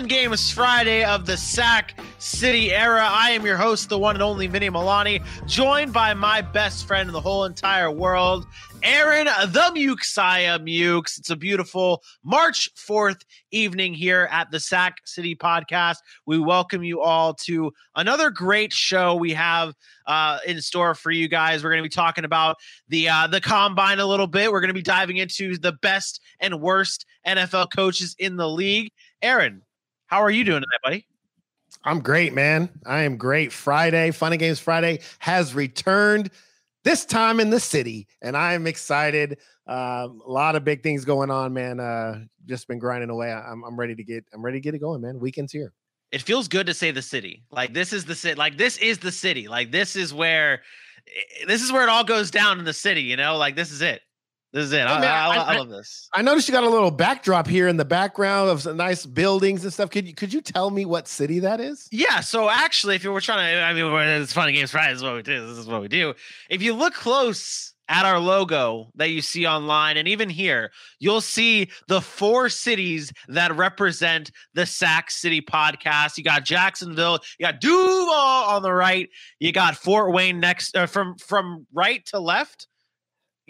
[0.00, 3.06] And Games Friday of the Sack City era.
[3.06, 7.06] I am your host, the one and only Vinny Milani, joined by my best friend
[7.06, 8.46] in the whole entire world,
[8.82, 11.18] Aaron the Mukesiah Mukes.
[11.18, 15.96] It's a beautiful March 4th evening here at the Sack City podcast.
[16.24, 19.74] We welcome you all to another great show we have
[20.06, 21.62] uh, in store for you guys.
[21.62, 22.56] We're going to be talking about
[22.88, 24.50] the uh, the combine a little bit.
[24.50, 28.92] We're going to be diving into the best and worst NFL coaches in the league.
[29.20, 29.60] Aaron,
[30.10, 31.06] how are you doing tonight, buddy?
[31.84, 32.68] I'm great, man.
[32.84, 33.52] I am great.
[33.52, 36.30] Friday, Fun and Games Friday has returned
[36.82, 39.38] this time in the city, and I am excited.
[39.68, 41.78] Um, a lot of big things going on, man.
[41.78, 43.30] Uh, just been grinding away.
[43.30, 44.24] I- I'm, I'm ready to get.
[44.34, 45.20] I'm ready to get it going, man.
[45.20, 45.72] Weekend's here.
[46.10, 47.44] It feels good to say the city.
[47.52, 48.34] Like this is the city.
[48.34, 49.46] Like this is the city.
[49.46, 50.62] Like this is where
[51.46, 53.02] this is where it all goes down in the city.
[53.02, 54.02] You know, like this is it.
[54.52, 54.80] This is it.
[54.80, 56.08] I, man, I- I- I- love this.
[56.12, 59.62] I noticed you got a little backdrop here in the background of some nice buildings
[59.64, 59.90] and stuff.
[59.90, 61.86] Could you could you tell me what city that is?
[61.92, 62.20] Yeah.
[62.20, 64.90] So actually, if you were trying to, I mean, it's fun games Friday.
[64.92, 65.46] This is what we do.
[65.46, 66.14] This is what we do.
[66.48, 71.20] If you look close at our logo that you see online, and even here, you'll
[71.20, 76.16] see the four cities that represent the Sack City podcast.
[76.16, 79.08] You got Jacksonville, you got Duval on the right,
[79.40, 82.66] you got Fort Wayne next uh, from from right to left.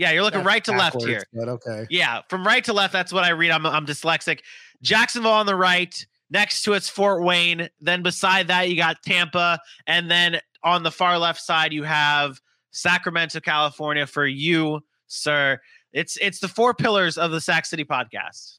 [0.00, 1.24] Yeah, you're looking That's right to left here.
[1.30, 1.86] But okay.
[1.90, 3.50] Yeah, from right to left, that's what I read.
[3.50, 4.40] I'm I'm dyslexic.
[4.80, 5.94] Jacksonville on the right,
[6.30, 7.68] next to it's Fort Wayne.
[7.82, 12.40] Then beside that, you got Tampa, and then on the far left side, you have
[12.70, 14.06] Sacramento, California.
[14.06, 15.60] For you, sir,
[15.92, 18.56] it's it's the four pillars of the Sack City podcast.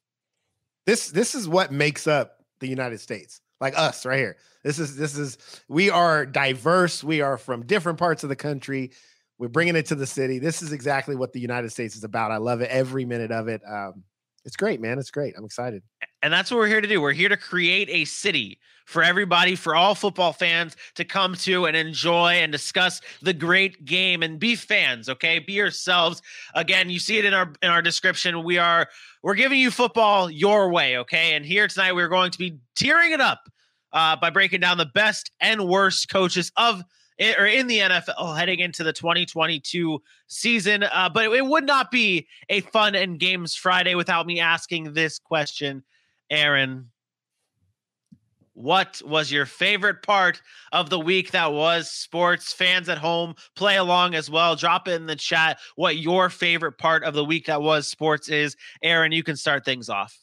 [0.85, 3.41] this this is what makes up the United States.
[3.59, 4.37] Like us right here.
[4.63, 7.03] This is this is we are diverse.
[7.03, 8.91] We are from different parts of the country.
[9.41, 10.37] We're bringing it to the city.
[10.37, 12.29] This is exactly what the United States is about.
[12.29, 13.59] I love it every minute of it.
[13.67, 14.03] Um,
[14.45, 14.99] it's great, man.
[14.99, 15.33] It's great.
[15.35, 15.81] I'm excited.
[16.21, 17.01] And that's what we're here to do.
[17.01, 21.65] We're here to create a city for everybody, for all football fans to come to
[21.65, 25.39] and enjoy and discuss the great game and be fans, okay?
[25.39, 26.21] Be yourselves.
[26.53, 28.43] Again, you see it in our in our description.
[28.43, 28.87] We are
[29.23, 31.33] we're giving you football your way, okay?
[31.33, 33.39] And here tonight we're going to be tearing it up
[33.91, 36.83] uh, by breaking down the best and worst coaches of
[37.21, 40.83] or in the NFL heading into the 2022 season.
[40.83, 44.93] Uh, but it, it would not be a fun and games Friday without me asking
[44.93, 45.83] this question,
[46.29, 46.89] Aaron.
[48.53, 52.53] What was your favorite part of the week that was sports?
[52.53, 54.55] Fans at home, play along as well.
[54.55, 58.29] Drop it in the chat what your favorite part of the week that was sports
[58.29, 58.55] is.
[58.83, 60.17] Aaron, you can start things off.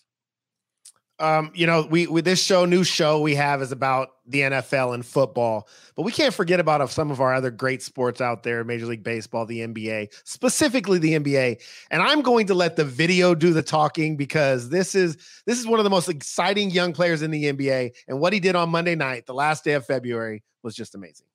[1.20, 4.94] Um, you know, we with this show, new show we have is about the NFL
[4.94, 8.62] and football, but we can't forget about some of our other great sports out there,
[8.62, 11.60] Major League Baseball, the NBA, specifically the NBA.
[11.90, 15.66] And I'm going to let the video do the talking because this is this is
[15.66, 17.94] one of the most exciting young players in the NBA.
[18.06, 21.26] And what he did on Monday night, the last day of February, was just amazing.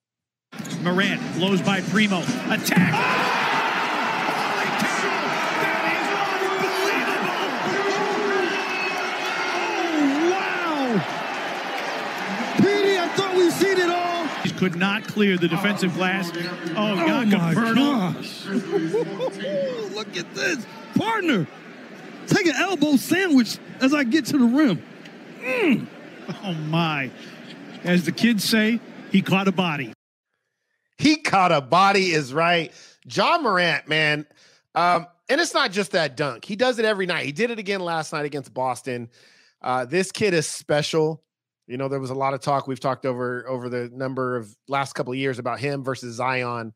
[0.81, 2.19] Morant blows by Primo.
[2.19, 2.93] Attack!
[4.23, 5.23] Holy cow!
[5.63, 6.08] That is
[6.53, 7.49] unbelievable!
[9.55, 11.02] Oh, wow!
[12.58, 14.28] Petey, I thought we've seen it all.
[14.43, 16.31] He could not clear the defensive glass.
[16.71, 18.13] Oh, God, Capernaum.
[19.93, 20.65] Look at this.
[20.95, 21.45] Partner,
[22.27, 24.81] take an elbow sandwich as I get to the rim.
[25.41, 25.87] Mm.
[26.45, 27.11] Oh, my.
[27.83, 28.79] As the kids say,
[29.11, 29.91] he caught a body.
[30.97, 32.71] He caught a body is right.
[33.05, 34.25] Ja Morant, man.
[34.75, 36.45] Um, and it's not just that dunk.
[36.45, 37.25] He does it every night.
[37.25, 39.09] He did it again last night against Boston.
[39.61, 41.21] Uh, this kid is special.
[41.67, 44.53] You know, there was a lot of talk we've talked over over the number of
[44.67, 46.73] last couple of years about him versus Zion.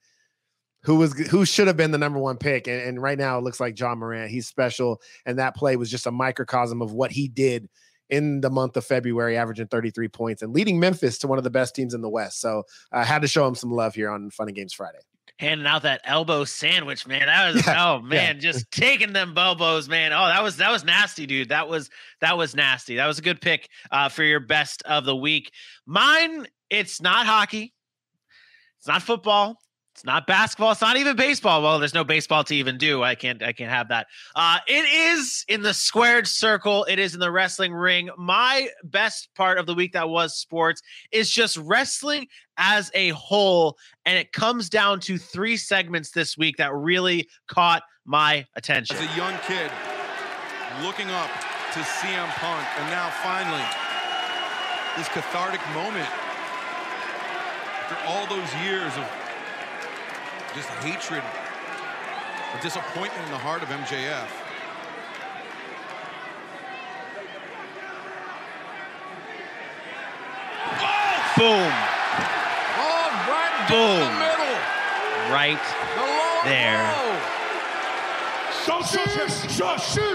[0.84, 2.68] who was who should have been the number one pick.
[2.68, 4.32] And, and right now it looks like Ja Morant.
[4.32, 5.02] He's special.
[5.26, 7.68] And that play was just a microcosm of what he did
[8.10, 11.50] in the month of February, averaging 33 points and leading Memphis to one of the
[11.50, 12.40] best teams in the West.
[12.40, 15.00] So I had to show him some love here on Fun and Games Friday.
[15.40, 17.28] Handing out that elbow sandwich, man.
[17.28, 20.12] That was Yeah, oh man, just taking them elbows, man.
[20.12, 21.50] Oh, that was that was nasty, dude.
[21.50, 21.90] That was
[22.22, 22.96] that was nasty.
[22.96, 25.52] That was a good pick uh, for your best of the week.
[25.86, 27.74] Mine, it's not hockey,
[28.80, 29.60] it's not football,
[29.98, 31.64] it's not basketball, it's not even baseball.
[31.64, 33.02] Well, there's no baseball to even do.
[33.02, 34.06] I can't I can't have that.
[34.36, 36.84] Uh, it is in the squared circle.
[36.84, 38.12] It is in the wrestling ring.
[38.16, 42.28] My best part of the week that was sports is just wrestling
[42.58, 47.82] as a whole, and it comes down to three segments this week that really caught
[48.06, 48.98] my attention.
[48.98, 49.72] As a young kid,
[50.84, 51.32] looking up
[51.74, 53.66] to CM Punk, and now finally,
[54.96, 56.08] this cathartic moment
[57.82, 59.27] after all those years of
[60.56, 61.24] just hatred
[62.54, 64.28] and disappointment in the heart of MJF.
[71.38, 71.70] Boom,
[72.80, 74.00] Oh, right down Boom.
[74.00, 74.58] the middle.
[75.32, 75.62] right
[75.96, 76.82] The low There.
[76.82, 77.14] blow.
[78.66, 80.08] Shoot, shoot, shoot, shoot,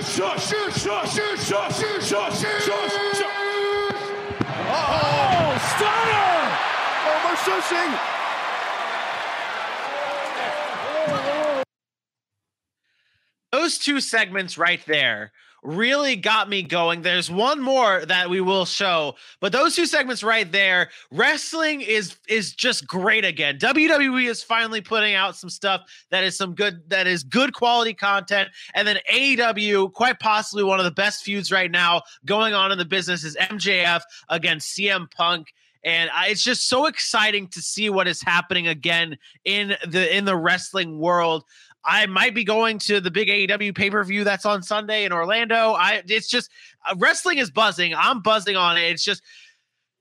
[13.83, 15.33] two segments right there
[15.63, 17.03] really got me going.
[17.03, 22.17] There's one more that we will show, but those two segments right there, wrestling is
[22.29, 23.59] is just great again.
[23.59, 27.95] WWE is finally putting out some stuff that is some good that is good quality
[27.95, 32.73] content, and then AEW, quite possibly one of the best feuds right now going on
[32.73, 35.55] in the business is MJF against CM Punk.
[35.85, 40.37] And it's just so exciting to see what is happening again in the in the
[40.37, 41.45] wrestling world.
[41.85, 45.13] I might be going to the big AEW pay per view that's on Sunday in
[45.13, 45.73] Orlando.
[45.73, 46.51] I it's just
[46.89, 47.95] uh, wrestling is buzzing.
[47.95, 48.83] I'm buzzing on it.
[48.83, 49.23] It's just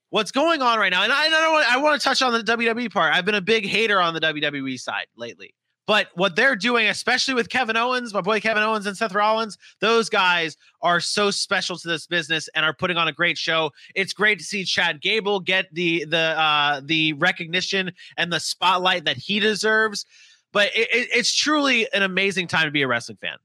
[0.09, 1.03] what's going on right now.
[1.03, 3.13] And I, and I don't want I want to touch on the WWE part.
[3.13, 5.55] I've been a big hater on the WWE side lately.
[5.87, 9.57] But what they're doing, especially with Kevin Owens, my boy Kevin Owens and Seth Rollins,
[9.79, 13.71] those guys are so special to this business and are putting on a great show.
[13.95, 19.05] It's great to see Chad Gable get the the uh, the recognition and the spotlight
[19.05, 20.05] that he deserves.
[20.51, 23.37] But it, it, it's truly an amazing time to be a wrestling fan.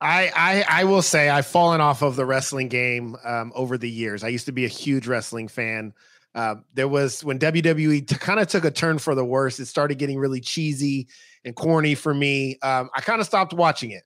[0.00, 3.88] I, I I will say I've fallen off of the wrestling game um, over the
[3.88, 4.24] years.
[4.24, 5.94] I used to be a huge wrestling fan.
[6.34, 9.60] Uh, there was when WWE t- kind of took a turn for the worse.
[9.60, 11.08] It started getting really cheesy
[11.44, 12.58] and corny for me.
[12.62, 14.02] Um, I kind of stopped watching it.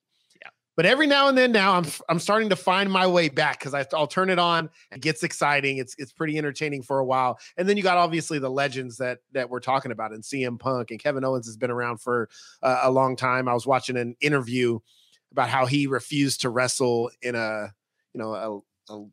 [0.77, 0.83] Yeah.
[0.83, 3.75] But every now and then, now I'm I'm starting to find my way back because
[3.95, 4.71] I'll turn it on.
[4.93, 5.79] It gets exciting.
[5.79, 7.39] It's it's pretty entertaining for a while.
[7.57, 10.91] And then you got obviously the legends that that we're talking about, and CM Punk
[10.91, 12.29] and Kevin Owens has been around for
[12.63, 13.49] uh, a long time.
[13.49, 14.79] I was watching an interview
[15.33, 17.73] about how he refused to wrestle in a
[18.15, 18.35] you know
[18.89, 19.05] a, a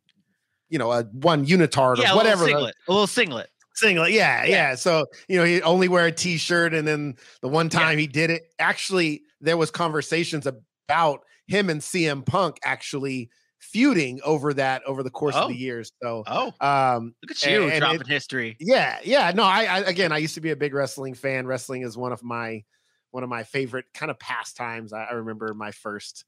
[0.69, 2.75] you know a one unitard yeah, or whatever a little singlet.
[2.87, 3.49] A little singlet.
[3.75, 4.49] singlet yeah, Yeah.
[4.49, 8.07] yeah so you know he only wear a t-shirt and then the one time he
[8.07, 13.29] did it actually there was conversations about him and cm punk actually
[13.59, 15.47] feuding over that over the course of Oh.
[15.47, 18.57] the years so Oh, um look at you and- and dropping it- history.
[18.59, 21.81] yeah yeah no I, I again i used to be a big wrestling fan wrestling
[21.83, 22.63] is one of my
[23.11, 26.25] one of my favorite kind of pastimes i, I remember my first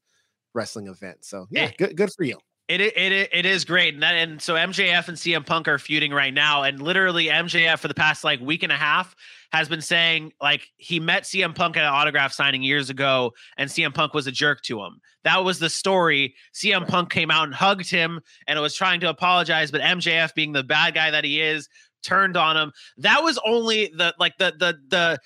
[0.54, 1.70] wrestling event so yeah Eh.
[1.76, 5.16] good good for you It, it it is great, and that and so MJF and
[5.16, 8.72] CM Punk are feuding right now, and literally MJF for the past like week and
[8.72, 9.14] a half
[9.52, 13.70] has been saying like he met CM Punk at an autograph signing years ago, and
[13.70, 15.00] CM Punk was a jerk to him.
[15.22, 16.34] That was the story.
[16.54, 20.34] CM Punk came out and hugged him, and it was trying to apologize, but MJF,
[20.34, 21.68] being the bad guy that he is,
[22.02, 22.72] turned on him.
[22.96, 25.20] That was only the like the the the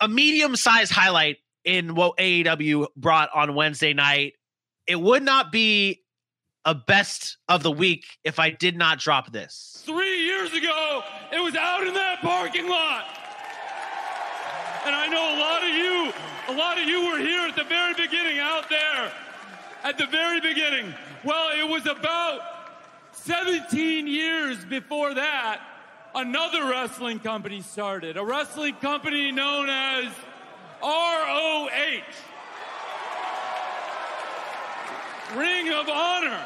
[0.00, 4.34] a medium sized highlight in what AEW brought on Wednesday night.
[4.86, 6.02] It would not be
[6.70, 9.82] a best of the week if I did not drop this.
[9.84, 13.06] Three years ago, it was out in that parking lot.
[14.86, 16.12] And I know a lot of you,
[16.48, 19.12] a lot of you were here at the very beginning out there.
[19.82, 20.94] At the very beginning.
[21.24, 22.40] Well, it was about
[23.14, 25.60] 17 years before that,
[26.14, 28.16] another wrestling company started.
[28.16, 30.06] A wrestling company known as
[30.80, 31.68] ROH.
[35.36, 36.44] Ring of Honor.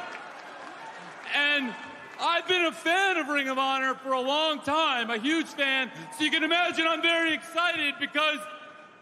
[1.34, 1.74] And
[2.20, 5.90] I've been a fan of Ring of Honor for a long time, a huge fan.
[6.16, 8.38] So you can imagine I'm very excited because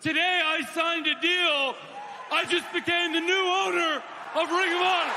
[0.00, 1.74] today I signed a deal.
[2.32, 4.02] I just became the new owner
[4.34, 5.12] of Ring of Honor.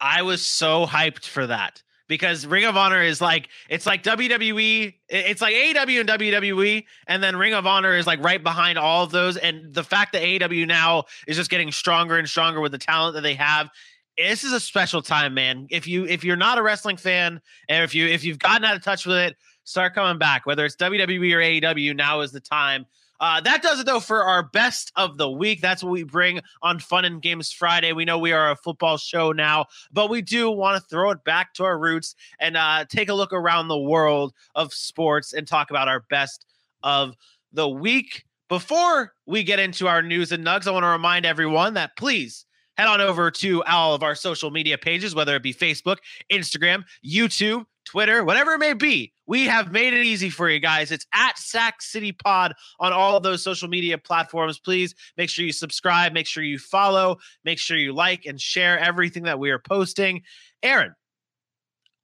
[0.00, 1.82] I was so hyped for that.
[2.08, 7.22] Because Ring of Honor is like it's like WWE, it's like AEW and WWE, and
[7.22, 9.36] then Ring of Honor is like right behind all of those.
[9.36, 13.14] And the fact that AEW now is just getting stronger and stronger with the talent
[13.14, 13.70] that they have.
[14.16, 15.66] This is a special time, man.
[15.70, 18.76] If you if you're not a wrestling fan, and if you if you've gotten out
[18.76, 20.46] of touch with it, start coming back.
[20.46, 21.40] Whether it's WWE or
[21.74, 22.86] AEW, now is the time.
[23.24, 25.62] Uh, that does it though for our best of the week.
[25.62, 27.94] That's what we bring on Fun and Games Friday.
[27.94, 31.24] We know we are a football show now, but we do want to throw it
[31.24, 35.48] back to our roots and uh, take a look around the world of sports and
[35.48, 36.44] talk about our best
[36.82, 37.14] of
[37.50, 38.24] the week.
[38.50, 42.44] Before we get into our news and nugs, I want to remind everyone that please
[42.76, 45.96] head on over to all of our social media pages, whether it be Facebook,
[46.30, 49.13] Instagram, YouTube, Twitter, whatever it may be.
[49.26, 50.90] We have made it easy for you guys.
[50.90, 54.58] It's at Sack City Pod on all of those social media platforms.
[54.58, 58.78] Please make sure you subscribe, make sure you follow, make sure you like and share
[58.78, 60.22] everything that we are posting.
[60.62, 60.94] Aaron,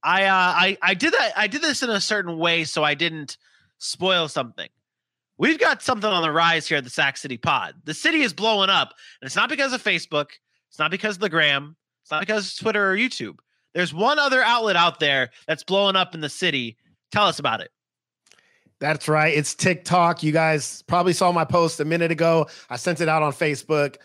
[0.03, 1.33] I uh, I I did that.
[1.37, 3.37] I did this in a certain way so I didn't
[3.79, 4.69] spoil something.
[5.37, 7.75] We've got something on the rise here at the Sack City Pod.
[7.85, 10.29] The city is blowing up, and it's not because of Facebook.
[10.69, 11.77] It's not because of the gram.
[12.03, 13.39] It's not because of Twitter or YouTube.
[13.75, 16.77] There's one other outlet out there that's blowing up in the city.
[17.11, 17.71] Tell us about it.
[18.81, 19.37] That's right.
[19.37, 20.23] It's TikTok.
[20.23, 22.47] You guys probably saw my post a minute ago.
[22.71, 23.97] I sent it out on Facebook.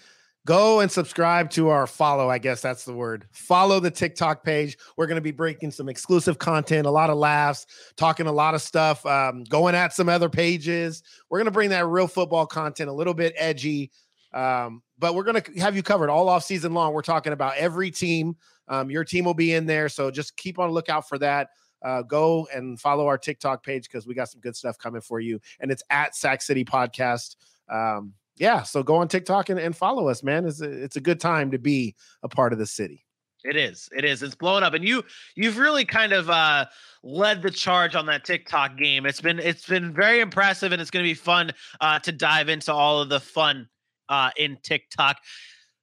[0.46, 2.30] Go and subscribe to our follow.
[2.30, 3.26] I guess that's the word.
[3.32, 4.78] Follow the TikTok page.
[4.96, 8.54] We're going to be breaking some exclusive content, a lot of laughs, talking a lot
[8.54, 11.02] of stuff, um, going at some other pages.
[11.30, 13.92] We're going to bring that real football content, a little bit edgy,
[14.34, 16.94] um, but we're going to have you covered all off season long.
[16.94, 18.36] We're talking about every team.
[18.68, 21.48] Um, your team will be in there, so just keep on lookout for that.
[21.86, 25.20] Uh, go and follow our TikTok page because we got some good stuff coming for
[25.20, 27.36] you, and it's at Sack City Podcast.
[27.70, 30.46] Um, yeah, so go on TikTok and, and follow us, man.
[30.46, 33.06] It's a, it's a good time to be a part of the city.
[33.44, 33.88] It is.
[33.96, 34.24] It is.
[34.24, 35.04] It's blowing up, and you
[35.36, 36.66] you've really kind of uh,
[37.04, 39.06] led the charge on that TikTok game.
[39.06, 42.50] It's been it's been very impressive, and it's going to be fun uh, to dive
[42.50, 43.70] into all of the fun
[44.10, 45.18] uh, in TikTok.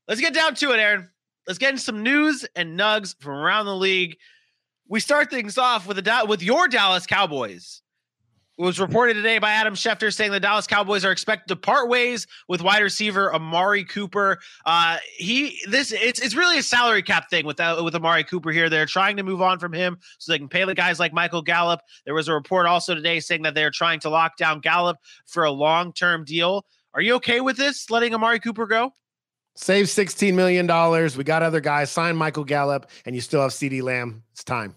[0.09, 1.09] Let's get down to it, Aaron.
[1.47, 4.17] Let's get into some news and nugs from around the league.
[4.93, 7.81] We start things off with a with your Dallas Cowboys.
[8.59, 11.89] It was reported today by Adam Schefter saying the Dallas Cowboys are expected to part
[11.89, 14.39] ways with wide receiver Amari Cooper.
[14.67, 18.51] Uh, he this it's it's really a salary cap thing with uh, with Amari Cooper
[18.51, 18.69] here.
[18.69, 21.41] They're trying to move on from him so they can pay the guys like Michael
[21.41, 21.81] Gallup.
[22.05, 25.45] There was a report also today saying that they're trying to lock down Gallup for
[25.45, 26.67] a long term deal.
[26.93, 28.93] Are you okay with this, letting Amari Cooper go?
[29.55, 30.67] Save $16 million.
[31.17, 31.91] We got other guys.
[31.91, 34.23] Sign Michael Gallup, and you still have CeeDee Lamb.
[34.33, 34.75] It's time.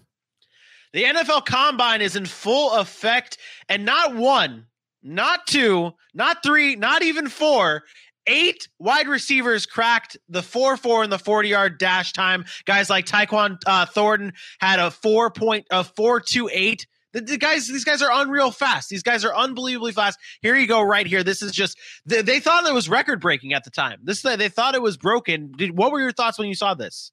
[0.96, 3.36] The NFL Combine is in full effect,
[3.68, 4.64] and not one,
[5.02, 7.82] not two, not three, not even four.
[8.26, 12.46] Eight wide receivers cracked the 4 4 in the 40 yard dash time.
[12.64, 17.84] Guys like Tyquan uh, Thornton had a 4 point, a 428 the, the, guys, these
[17.84, 18.88] guys are unreal fast.
[18.88, 20.18] These guys are unbelievably fast.
[20.40, 21.22] Here you go, right here.
[21.22, 24.00] This is just they, they thought it was record breaking at the time.
[24.02, 25.52] This they thought it was broken.
[25.56, 27.12] Did, what were your thoughts when you saw this?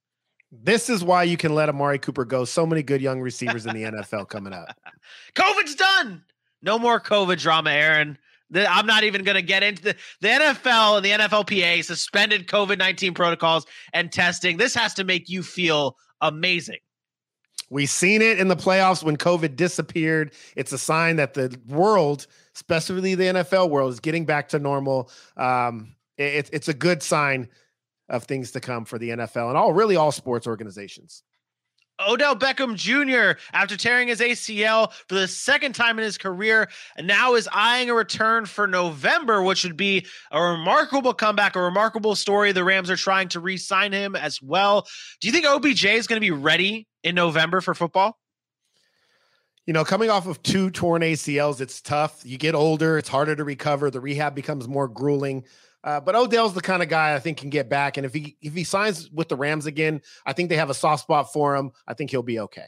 [0.61, 2.45] This is why you can let Amari Cooper go.
[2.45, 4.77] So many good young receivers in the NFL coming up.
[5.33, 6.23] COVID's done.
[6.61, 8.17] No more COVID drama, Aaron.
[8.55, 12.77] I'm not even going to get into the, the NFL and the NFLPA suspended COVID
[12.77, 14.57] 19 protocols and testing.
[14.57, 16.77] This has to make you feel amazing.
[17.69, 20.33] We've seen it in the playoffs when COVID disappeared.
[20.55, 25.09] It's a sign that the world, especially the NFL world, is getting back to normal.
[25.35, 27.49] Um, it, it's a good sign
[28.09, 31.23] of things to come for the NFL and all really all sports organizations.
[32.07, 36.69] Odell Beckham Jr., after tearing his ACL for the second time in his career,
[36.99, 42.15] now is eyeing a return for November, which would be a remarkable comeback, a remarkable
[42.15, 42.51] story.
[42.51, 44.87] The Rams are trying to re sign him as well.
[45.21, 48.17] Do you think OBJ is going to be ready in November for football?
[49.65, 52.21] You know, coming off of two torn ACLs, it's tough.
[52.25, 53.89] You get older, it's harder to recover.
[53.89, 55.45] The rehab becomes more grueling.
[55.83, 58.37] Uh, but Odell's the kind of guy I think can get back, and if he
[58.41, 61.55] if he signs with the Rams again, I think they have a soft spot for
[61.55, 61.71] him.
[61.87, 62.67] I think he'll be okay.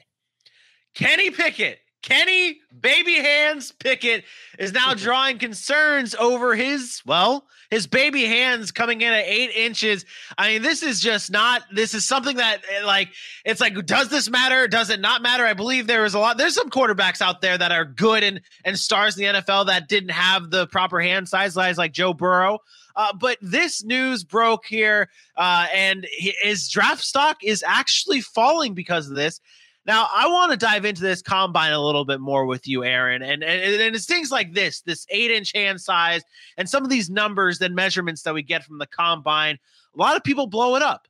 [0.96, 4.26] Kenny Pickett Kenny Baby Hands Pickett
[4.60, 10.06] is now drawing concerns over his, well, his baby hands coming in at eight inches.
[10.38, 13.10] I mean, this is just not, this is something that, eh, like,
[13.44, 14.68] it's like, does this matter?
[14.68, 15.48] Does it not matter?
[15.48, 18.40] I believe there is a lot, there's some quarterbacks out there that are good and,
[18.64, 22.14] and stars in the NFL that didn't have the proper hand size, guys like Joe
[22.14, 22.60] Burrow.
[22.96, 29.10] Uh, but this news broke here, uh, and his draft stock is actually falling because
[29.10, 29.42] of this.
[29.86, 33.22] Now, I want to dive into this combine a little bit more with you, Aaron.
[33.22, 36.24] And, and, and it's things like this this eight inch hand size
[36.58, 39.60] and some of these numbers and measurements that we get from the combine.
[39.96, 41.08] A lot of people blow it up.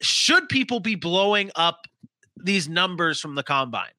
[0.00, 1.86] Should people be blowing up
[2.36, 3.90] these numbers from the combine?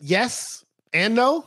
[0.00, 1.46] Yes and no.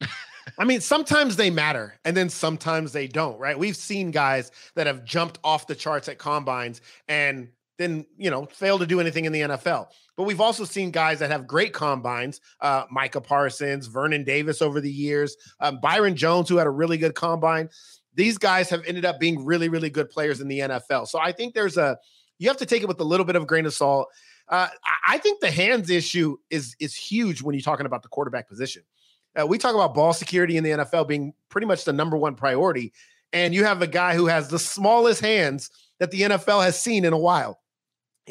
[0.58, 3.58] I mean, sometimes they matter and then sometimes they don't, right?
[3.58, 7.48] We've seen guys that have jumped off the charts at combines and
[7.82, 9.88] then, you know, fail to do anything in the NFL.
[10.16, 14.80] But we've also seen guys that have great combines, uh, Micah Parsons, Vernon Davis over
[14.80, 17.68] the years, um, Byron Jones, who had a really good combine.
[18.14, 21.08] These guys have ended up being really, really good players in the NFL.
[21.08, 21.98] So I think there's a,
[22.38, 24.08] you have to take it with a little bit of grain of salt.
[24.48, 24.68] Uh,
[25.06, 28.82] I think the hands issue is is huge when you're talking about the quarterback position.
[29.40, 32.34] Uh, we talk about ball security in the NFL being pretty much the number one
[32.34, 32.92] priority,
[33.32, 35.70] and you have a guy who has the smallest hands
[36.00, 37.61] that the NFL has seen in a while.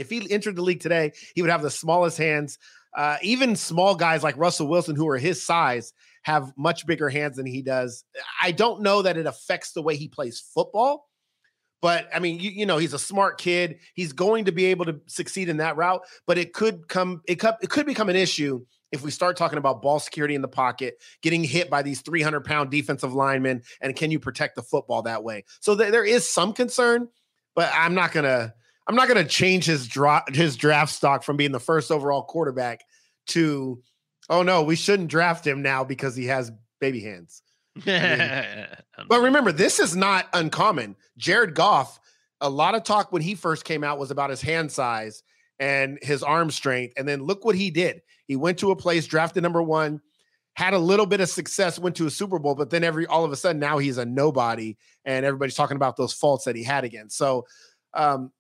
[0.02, 2.58] If he entered the league today, he would have the smallest hands.
[2.96, 5.94] Uh, even small guys like Russell Wilson, who are his size,
[6.24, 8.04] have much bigger hands than he does.
[8.42, 11.08] I don't know that it affects the way he plays football,
[11.82, 13.80] but I mean, you, you know, he's a smart kid.
[13.96, 17.36] He's going to be able to succeed in that route, but it could come, it
[17.36, 20.48] could, it could become an issue if we start talking about ball security in the
[20.48, 25.04] pocket, getting hit by these 300 pound defensive linemen, and can you protect the football
[25.04, 25.46] that way?
[25.62, 27.08] So th- there is some concern,
[27.56, 28.54] but I'm not gonna
[28.88, 32.84] I'm not gonna change his draft his draft stock from being the first overall quarterback
[33.28, 33.82] to
[34.30, 37.42] oh no, we shouldn't draft him now because he has baby hands.
[37.86, 40.96] but remember, this is not uncommon.
[41.18, 42.00] Jared Goff,
[42.42, 45.24] a lot of talk when he first came out was about his hand size
[45.60, 46.94] and his arm strength.
[46.98, 48.02] And then look what he did.
[48.26, 50.02] He went to a place, drafted number one,
[50.56, 53.24] had a little bit of success, went to a Super Bowl, but then every all
[53.24, 56.64] of a sudden now he's a nobody, and everybody's talking about those faults that he
[56.64, 57.10] had again.
[57.10, 57.46] So
[57.94, 58.32] um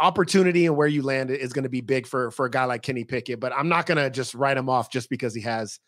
[0.00, 2.82] opportunity and where you land is going to be big for for a guy like
[2.82, 5.78] Kenny Pickett, but I'm not going to just write him off just because he has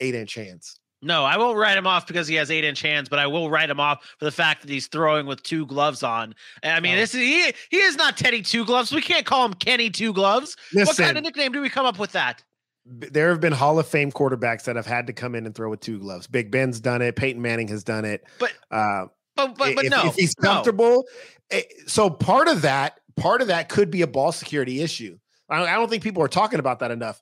[0.00, 0.78] eight inch hands.
[1.04, 3.50] No, I won't write him off because he has eight inch hands, but I will
[3.50, 6.34] write him off for the fact that he's throwing with two gloves on.
[6.62, 6.98] I mean, oh.
[6.98, 8.90] this is he he is not Teddy Two Gloves.
[8.90, 10.56] We can't call him Kenny Two Gloves.
[10.72, 12.42] Listen, what kind of nickname do we come up with that?
[12.86, 15.70] There have been Hall of Fame quarterbacks that have had to come in and throw
[15.70, 16.26] with two gloves.
[16.26, 17.16] Big Ben's done it.
[17.16, 18.24] Peyton Manning has done it.
[18.38, 21.04] But uh, but but, but if, no, if he's comfortable.
[21.50, 21.58] No.
[21.58, 25.18] Eh, so part of that, part of that could be a ball security issue.
[25.48, 27.20] I don't think people are talking about that enough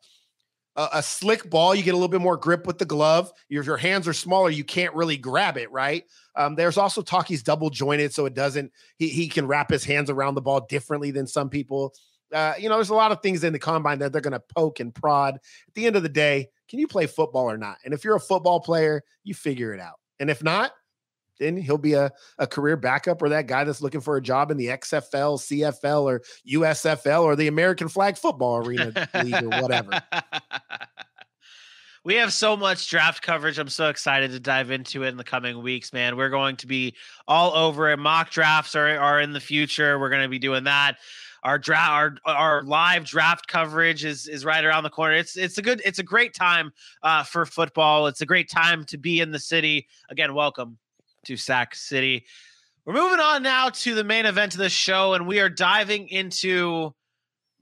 [0.76, 3.30] a, slick ball, you get a little bit more grip with the glove.
[3.50, 6.04] If your hands are smaller, you can't really grab it, right?
[6.34, 8.72] Um, there's also talk he's double jointed, so it doesn't.
[8.96, 11.94] He he can wrap his hands around the ball differently than some people.
[12.32, 14.42] Uh, you know, there's a lot of things in the combine that they're going to
[14.56, 15.34] poke and prod.
[15.34, 17.76] At the end of the day, can you play football or not?
[17.84, 19.96] And if you're a football player, you figure it out.
[20.18, 20.72] And if not,
[21.42, 24.56] he'll be a, a career backup or that guy that's looking for a job in
[24.56, 30.00] the XFL, CFL, or USFL or the American Flag Football Arena League or whatever.
[32.04, 33.58] We have so much draft coverage.
[33.60, 36.16] I'm so excited to dive into it in the coming weeks, man.
[36.16, 36.96] We're going to be
[37.28, 37.96] all over it.
[37.96, 40.00] Mock drafts are, are in the future.
[40.00, 40.96] We're going to be doing that
[41.42, 45.14] our draft our our live draft coverage is is right around the corner.
[45.14, 48.06] It's it's a good it's a great time uh, for football.
[48.06, 49.88] It's a great time to be in the city.
[50.08, 50.78] Again, welcome
[51.24, 52.24] to Sack City.
[52.84, 56.08] We're moving on now to the main event of the show, and we are diving
[56.08, 56.94] into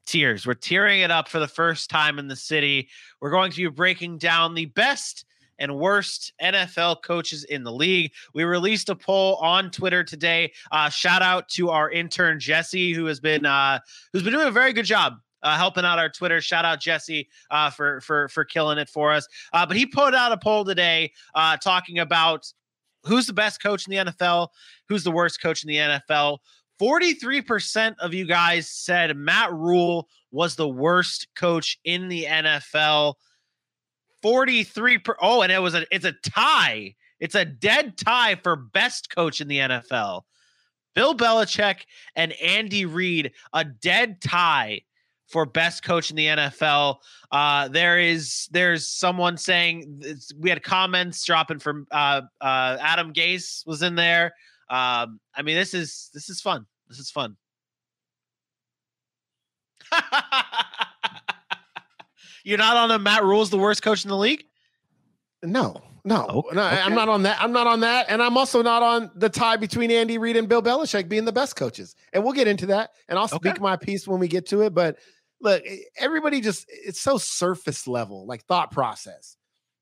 [0.07, 0.46] tiers.
[0.46, 2.88] We're tearing it up for the first time in the city.
[3.20, 5.27] We're going to be breaking down the best
[5.59, 8.12] and worst NFL coaches in the league.
[8.35, 10.53] We released a poll on Twitter today.
[10.73, 13.81] Uh, shout out to our intern Jesse, who has been uh,
[14.12, 16.40] who's been doing a very good job uh, helping out our Twitter.
[16.40, 19.27] Shout out Jesse uh, for for for killing it for us.
[19.53, 22.53] Uh, but he put out a poll today uh, talking about
[23.05, 24.49] who's the best coach in the NFL,
[24.89, 26.39] who's the worst coach in the NFL.
[26.81, 33.15] 43% of you guys said Matt Rhule was the worst coach in the NFL.
[34.23, 36.95] 43 per, oh and it was a it's a tie.
[37.21, 40.23] It's a dead tie for best coach in the NFL.
[40.95, 41.83] Bill Belichick
[42.17, 44.83] and Andy Reid, a dead tie
[45.31, 46.97] for best coach in the NFL.
[47.31, 50.03] Uh, there is there's someone saying
[50.38, 54.35] we had comments dropping from uh, uh, Adam Gase was in there.
[54.69, 56.66] Um, I mean, this is this is fun.
[56.88, 57.37] This is fun.
[62.45, 64.45] You're not on a Matt Rhule's the worst coach in the league.
[65.43, 66.57] No, no, okay.
[66.57, 67.40] no, I'm not on that.
[67.40, 70.49] I'm not on that, and I'm also not on the tie between Andy Reid and
[70.49, 71.95] Bill Belichick being the best coaches.
[72.12, 74.75] And we'll get into that, and I'll speak my piece when we get to it.
[74.75, 74.97] But
[75.40, 75.62] look,
[75.96, 79.37] everybody just it's so surface level, like thought process.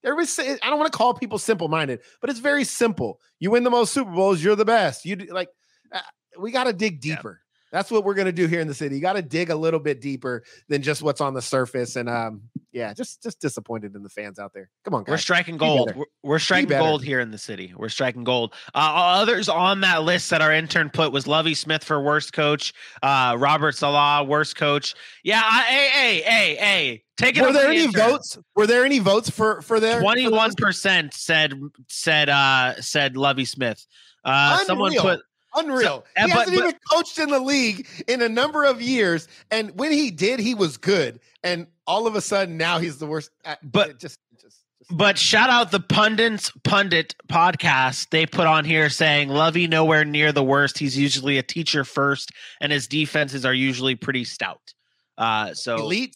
[0.04, 3.20] Everybody, I don't want to call people simple minded, but it's very simple.
[3.40, 5.04] You win the most Super Bowls, you're the best.
[5.04, 5.48] You like,
[5.92, 6.00] uh,
[6.38, 7.40] we got to dig deeper.
[7.70, 8.94] That's what we're gonna do here in the city.
[8.94, 11.96] You got to dig a little bit deeper than just what's on the surface.
[11.96, 14.70] And um, yeah, just just disappointed in the fans out there.
[14.84, 15.12] Come on, guys.
[15.12, 15.94] We're striking gold.
[15.94, 17.72] We're, we're striking gold here in the city.
[17.76, 18.54] We're striking gold.
[18.74, 22.72] Uh, others on that list that our intern put was Lovie Smith for worst coach,
[23.02, 24.94] uh, Robert Saleh worst coach.
[25.24, 27.42] Yeah, I, hey, hey, hey, hey, take it.
[27.42, 28.10] Were there the any intern.
[28.10, 28.38] votes?
[28.56, 31.52] Were there any votes for for their twenty one percent said
[31.88, 33.84] said uh said Lovie Smith.
[34.24, 35.20] Uh, someone put
[35.56, 36.04] Unreal.
[36.16, 39.28] uh, he but- hasn't but- even coached in the league in a number of years,
[39.50, 41.20] and when he did, he was good.
[41.42, 43.30] And all of a sudden, now he's the worst.
[43.62, 48.10] But- it just, just, just But shout out the pundits pundit podcast.
[48.10, 50.78] They put on here saying Lovie nowhere near the worst.
[50.78, 52.30] He's usually a teacher first,
[52.60, 54.74] and his defenses are usually pretty stout.
[55.16, 56.14] Uh, so elite.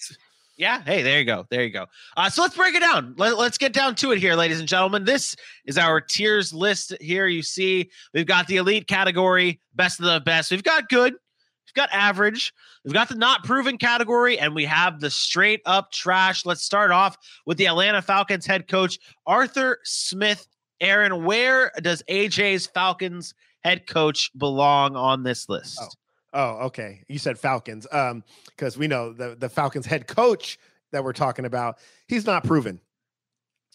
[0.63, 1.87] Yeah, hey, there you go, there you go.
[2.17, 3.15] Uh, so let's break it down.
[3.19, 5.05] Let, let's get down to it here, ladies and gentlemen.
[5.05, 6.95] This is our tiers list.
[7.01, 10.53] Here you see we've got the elite category, best of the best.
[10.53, 15.01] We've got good, we've got average, we've got the not proven category, and we have
[15.01, 16.47] the straight up trash.
[16.47, 20.47] Let's start off with the Atlanta Falcons head coach Arthur Smith.
[20.81, 25.81] Aaron, where does AJ's Falcons head coach belong on this list?
[25.83, 25.89] Oh.
[26.33, 27.03] Oh, okay.
[27.09, 27.87] You said Falcons.
[27.93, 30.59] Um, because we know the the Falcons head coach
[30.93, 32.81] that we're talking about, he's not proven.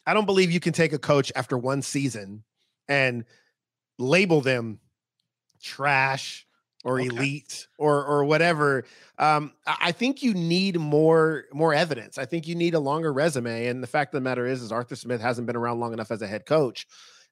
[0.05, 2.43] I don't believe you can take a coach after one season
[2.87, 3.25] and
[3.99, 4.79] label them
[5.61, 6.45] trash
[6.83, 7.07] or Okay.
[7.09, 8.85] elite or or whatever.
[9.17, 12.17] Um, I I think you need more more evidence.
[12.17, 13.67] I think you need a longer resume.
[13.67, 16.11] And the fact of the matter is, is Arthur Smith hasn't been around long enough
[16.11, 16.87] as a head coach.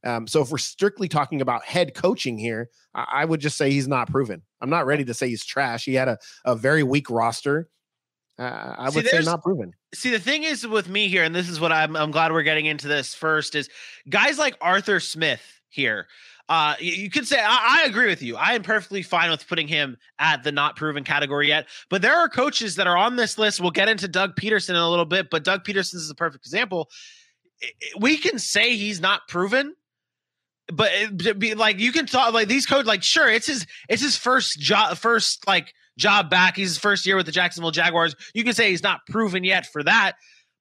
[0.06, 3.72] Um, so if we're strictly talking about head coaching here, I, I would just say
[3.72, 4.44] he's not proven.
[4.62, 5.86] I'm not ready to say he's trash.
[5.86, 7.70] He had a, a very weak roster.
[8.38, 9.74] Uh, I See, would say not proven.
[9.94, 12.44] See, the thing is with me here, and this is what I'm I'm glad we're
[12.44, 13.70] getting into this first, is
[14.10, 16.08] guys like Arthur Smith here.
[16.48, 18.36] Uh, you, you could say I, I agree with you.
[18.36, 21.68] I am perfectly fine with putting him at the not proven category yet.
[21.90, 23.62] But there are coaches that are on this list.
[23.62, 26.46] We'll get into Doug Pederson in a little bit, but Doug Pederson is a perfect
[26.46, 26.90] example.
[27.98, 29.76] We can say he's not proven,
[30.74, 34.02] but it, be like you can talk like these codes Like, sure, it's his it's
[34.02, 36.56] his first job, first like job back.
[36.56, 38.16] He's his first year with the Jacksonville Jaguars.
[38.34, 40.14] You can say he's not proven yet for that.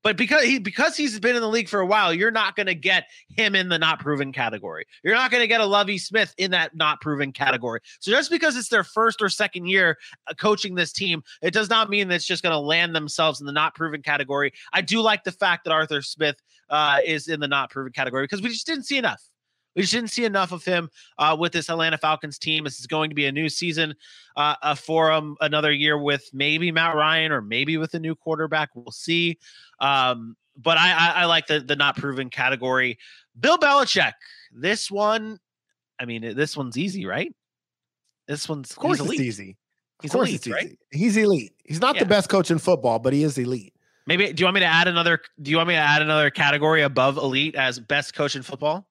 [0.03, 2.67] But because he because he's been in the league for a while, you're not going
[2.67, 4.85] to get him in the not proven category.
[5.03, 7.81] You're not going to get a Lovie Smith in that not proven category.
[8.01, 11.71] So just because it's their first or second year uh, coaching this team, it does
[11.71, 14.53] not mean that it's just going to land themselves in the not proven category.
[14.75, 16.37] I do like the fact that Arthur Smith
[16.69, 19.23] uh, is in the not proven category because we just didn't see enough.
[19.75, 22.65] We just didn't see enough of him uh, with this Atlanta Falcons team.
[22.65, 23.95] This is going to be a new season
[24.37, 28.15] uh, uh, for him, another year with maybe Matt Ryan or maybe with a new
[28.15, 28.71] quarterback.
[28.75, 29.39] We'll see.
[29.81, 32.99] Um, but I, I, I like the the not proven category.
[33.41, 34.13] Bill Belichick.
[34.53, 35.41] This one,
[35.99, 37.35] I mean, this one's easy, right?
[38.29, 39.21] This one's Of course, it's elite.
[39.21, 39.51] easy.
[39.99, 40.67] Of He's course, elite, it's right?
[40.67, 40.79] easy.
[40.93, 41.53] He's elite.
[41.65, 42.03] He's not Yeah.
[42.05, 43.75] the best coach in football, but he is elite.
[44.07, 45.21] Maybe do you want me to add another?
[45.43, 48.87] Do you want me to add another category above elite as best coach in football?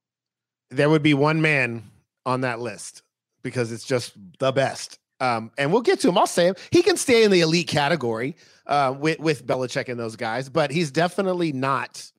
[0.76, 1.84] There would be one man
[2.26, 3.04] on that list
[3.42, 5.00] because it's just the best.
[5.20, 6.18] Um, and we'll get to him.
[6.18, 6.56] I'll say him.
[6.72, 8.36] He can stay in the elite category
[8.68, 12.12] uh, with with Belichick and those guys, but he's definitely not.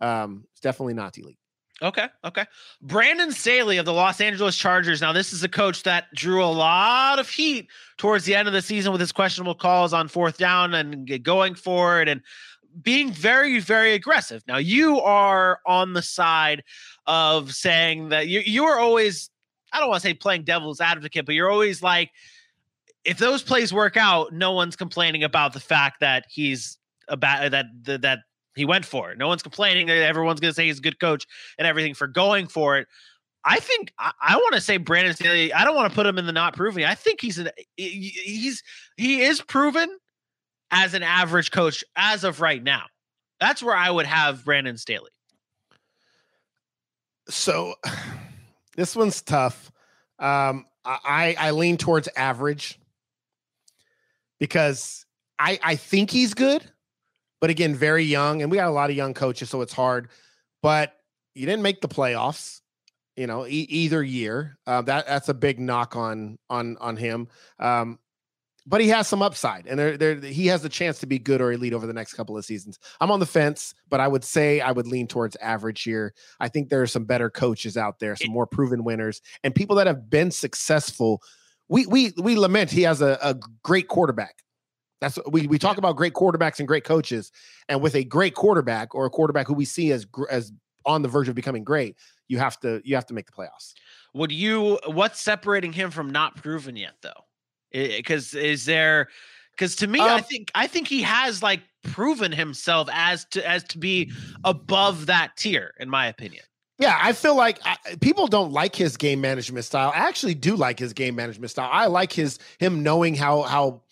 [0.00, 1.38] Um, definitely not the elite.
[1.80, 2.46] Okay, okay.
[2.80, 5.00] Brandon Staley of the Los Angeles Chargers.
[5.00, 8.54] Now, this is a coach that drew a lot of heat towards the end of
[8.54, 12.22] the season with his questionable calls on fourth down and going for it and
[12.80, 14.42] being very, very aggressive.
[14.46, 16.62] Now, you are on the side
[17.06, 19.30] of saying that you you are always,
[19.72, 22.10] I don't want to say playing devil's advocate, but you're always like,
[23.04, 27.66] if those plays work out, no one's complaining about the fact that he's about that
[27.84, 28.18] that, that
[28.54, 29.18] he went for it.
[29.18, 29.90] No one's complaining.
[29.90, 31.26] Everyone's going to say he's a good coach
[31.58, 32.86] and everything for going for it.
[33.44, 35.52] I think I, I want to say Brandon Staley.
[35.52, 36.84] I don't want to put him in the not proven.
[36.84, 38.62] I think he's an he- he's
[38.96, 39.98] he is proven
[40.72, 42.84] as an average coach as of right now.
[43.38, 45.10] That's where I would have Brandon Staley.
[47.28, 47.74] So
[48.76, 49.70] this one's tough.
[50.18, 52.80] Um, I I lean towards average
[54.40, 55.06] because
[55.38, 56.64] I I think he's good,
[57.40, 60.08] but again, very young, and we got a lot of young coaches, so it's hard.
[60.62, 60.96] But
[61.34, 62.60] you didn't make the playoffs,
[63.16, 64.58] you know, e- either year.
[64.66, 67.28] Uh, that that's a big knock on on on him.
[67.58, 67.98] Um,
[68.66, 71.40] but he has some upside, and there, there he has the chance to be good
[71.40, 72.78] or elite over the next couple of seasons.
[73.00, 76.14] I'm on the fence, but I would say I would lean towards average here.
[76.38, 79.76] I think there are some better coaches out there, some more proven winners, and people
[79.76, 81.22] that have been successful.
[81.68, 84.42] We we we lament he has a, a great quarterback.
[85.00, 87.32] That's what we we talk about great quarterbacks and great coaches,
[87.68, 90.52] and with a great quarterback or a quarterback who we see as as
[90.86, 91.96] on the verge of becoming great,
[92.28, 93.74] you have to you have to make the playoffs.
[94.14, 94.78] Would you?
[94.86, 97.24] What's separating him from not proven yet, though?
[97.72, 99.08] Because is there?
[99.52, 103.48] Because to me, I Um, think I think he has like proven himself as to
[103.48, 104.12] as to be
[104.44, 106.44] above that tier, in my opinion.
[106.78, 109.92] Yeah, I feel like I, people don't like his game management style.
[109.94, 111.68] I actually do like his game management style.
[111.70, 113.82] I like his him knowing how how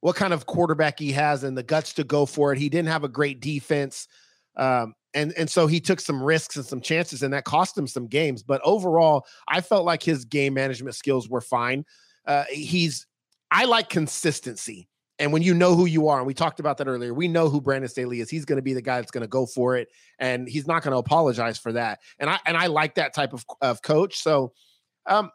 [0.00, 2.58] what kind of quarterback he has and the guts to go for it.
[2.58, 4.06] He didn't have a great defense.
[4.56, 7.86] Um, and and so he took some risks and some chances and that cost him
[7.86, 11.84] some games, but overall, I felt like his game management skills were fine.
[12.26, 13.06] Uh, he's
[13.50, 14.88] I like consistency.
[15.18, 17.48] And when you know who you are, and we talked about that earlier, we know
[17.48, 18.28] who Brandon Staley is.
[18.28, 20.82] He's going to be the guy that's going to go for it, and he's not
[20.82, 22.00] going to apologize for that.
[22.18, 24.18] And I and I like that type of of coach.
[24.18, 24.52] So,
[25.06, 25.30] um,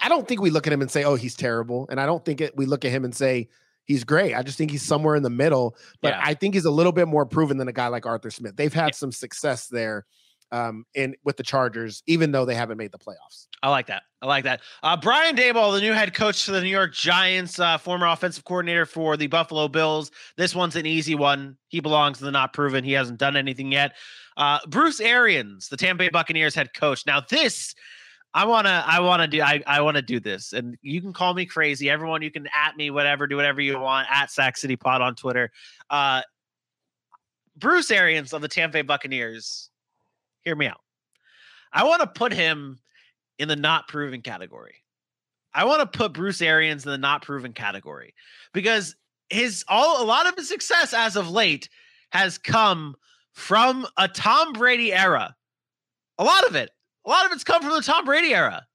[0.00, 2.24] I don't think we look at him and say, "Oh, he's terrible," and I don't
[2.24, 3.48] think it, we look at him and say
[3.84, 4.34] he's great.
[4.34, 5.76] I just think he's somewhere in the middle.
[6.00, 6.20] But Yeah.
[6.22, 8.54] I think he's a little bit more proven than a guy like Arthur Smith.
[8.54, 10.06] They've had some success there,
[10.52, 13.48] um, in with the Chargers, even though they haven't made the playoffs.
[13.62, 14.02] I like that.
[14.20, 14.60] I like that.
[14.82, 18.44] Uh, Brian Daboll, the new head coach for the New York Giants, uh, former offensive
[18.44, 20.10] coordinator for the Buffalo Bills.
[20.36, 21.56] This one's an easy one.
[21.68, 22.84] He belongs to the not proven.
[22.84, 23.96] He hasn't done anything yet.
[24.36, 27.06] Uh, Bruce Arians, the Tampa Bay Buccaneers head coach.
[27.06, 27.74] Now this,
[28.34, 31.46] I wanna, I wanna do, I, I wanna do this, and you can call me
[31.46, 31.88] crazy.
[31.88, 34.08] Everyone, you can at me, whatever, do whatever you want.
[34.10, 35.50] At Sack City Pod on Twitter.
[35.88, 36.22] Uh,
[37.56, 39.70] Bruce Arians of the Tampa Bay Buccaneers.
[40.44, 40.80] Hear me out.
[41.72, 42.78] I want to put him
[43.38, 44.76] in the not proven category.
[45.54, 48.14] I want to put Bruce Arians in the not proven category
[48.52, 48.96] because
[49.30, 51.68] his all a lot of his success as of late
[52.10, 52.94] has come
[53.32, 55.34] from a Tom Brady era.
[56.18, 56.70] A lot of it.
[57.04, 58.66] A lot of it's come from the Tom Brady era.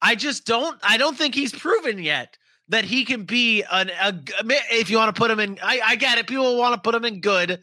[0.00, 2.36] I just don't I don't think he's proven yet
[2.68, 4.14] that he can be an a,
[4.70, 6.94] if you want to put him in I, I get it people want to put
[6.94, 7.60] him in good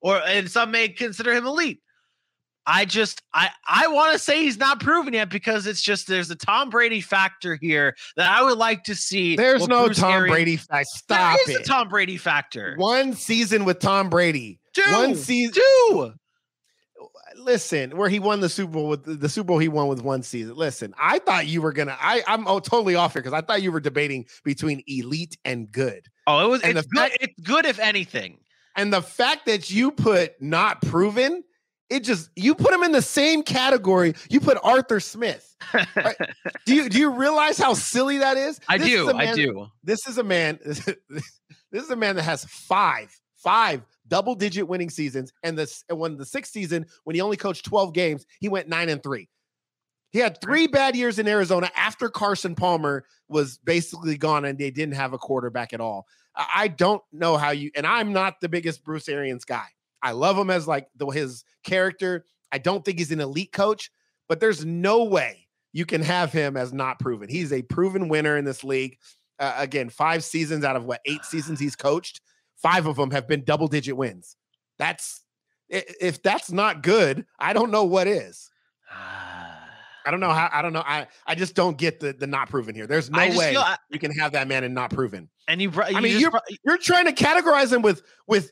[0.00, 1.80] or and some may consider him elite.
[2.66, 6.30] I just I I want to say he's not proven yet because it's just there's
[6.30, 9.34] a Tom Brady factor here that I would like to see.
[9.36, 10.88] There's no Bruce Tom Arians- Brady fact.
[11.08, 11.60] There Stop is it.
[11.62, 12.74] a Tom Brady factor.
[12.76, 14.60] One season with Tom Brady.
[14.74, 15.54] Two, One season.
[15.54, 16.12] two.
[17.36, 20.22] Listen, where he won the Super Bowl with the Super Bowl he won with one
[20.22, 20.54] season.
[20.56, 21.96] Listen, I thought you were gonna.
[21.98, 25.70] I I'm oh, totally off here because I thought you were debating between elite and
[25.72, 26.06] good.
[26.26, 26.62] Oh, it was.
[26.62, 28.38] And It's good, fact- it's good if anything.
[28.76, 31.42] And the fact that you put not proven,
[31.90, 34.14] it just you put him in the same category.
[34.30, 35.56] You put Arthur Smith.
[35.74, 36.16] Right.
[36.66, 38.60] Do you do you realize how silly that is?
[38.68, 39.08] I This do.
[39.10, 39.66] a I man- do.
[39.84, 40.58] This is a man.
[41.72, 45.32] This is a man that has five, five double digit winning seasons.
[45.44, 48.68] And this and when the sixth season, when he only coached 12 games, he went
[48.68, 49.28] nine and three.
[50.10, 54.72] He had three bad years in Arizona after Carson Palmer was basically gone and they
[54.72, 56.06] didn't have a quarterback at all.
[56.34, 59.66] I I don't know how you, and I'm not the biggest Bruce Arians guy.
[60.02, 62.24] I love him as like the his character.
[62.52, 63.90] I don't think he's an elite coach,
[64.28, 67.28] but there's no way you can have him as not proven.
[67.28, 68.98] He's a proven winner in this league.
[69.38, 72.20] Uh, again, five seasons out of what eight seasons he's coached,
[72.56, 74.36] five of them have been double digit wins.
[74.78, 75.22] That's
[75.68, 78.50] if that's not good, I don't know what is.
[80.04, 80.48] I don't know how.
[80.52, 80.82] I don't know.
[80.84, 82.86] I I just don't get the the not proven here.
[82.86, 85.28] There's no way I- you can have that man and not proven.
[85.46, 86.32] And you, br- I mean, you're
[86.64, 88.50] you're trying to categorize him with with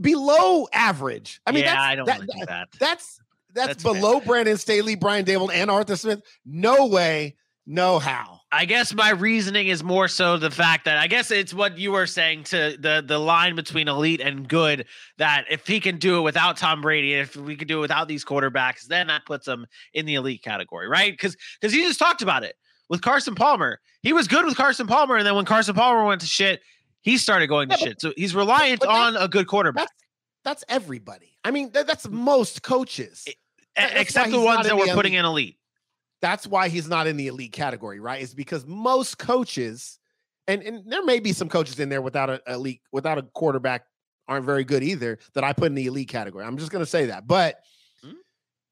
[0.00, 1.40] below average.
[1.46, 2.68] I mean, yeah, that's, I don't that- want to do that.
[2.78, 3.20] that's
[3.54, 6.22] that's, That's below Brandon Staley, Brian Daboll, and Arthur Smith.
[6.46, 8.40] No way, no how.
[8.50, 11.92] I guess my reasoning is more so the fact that I guess it's what you
[11.92, 14.86] were saying to the the line between elite and good.
[15.18, 18.08] That if he can do it without Tom Brady, if we can do it without
[18.08, 21.12] these quarterbacks, then that puts him in the elite category, right?
[21.12, 22.56] Because because you just talked about it
[22.88, 23.80] with Carson Palmer.
[24.02, 26.60] He was good with Carson Palmer, and then when Carson Palmer went to shit,
[27.02, 28.00] he started going to Yeah, shit.
[28.00, 29.88] So he's reliant that- on a good quarterback,
[30.44, 31.36] That's that's everybody.
[31.44, 33.26] I mean, that, that's most coaches.
[33.76, 35.58] That's except the ones that we're the putting in elite.
[36.20, 38.20] that's why he's not in the elite category, right?
[38.20, 39.98] Is because most coaches,
[40.48, 43.84] and, and there may be some coaches in there without a elite, without a quarterback,
[44.28, 45.18] aren't very good either.
[45.34, 46.44] That I put in the elite category.
[46.44, 47.26] I'm just gonna say that.
[47.28, 47.60] But
[48.04, 48.14] Mm.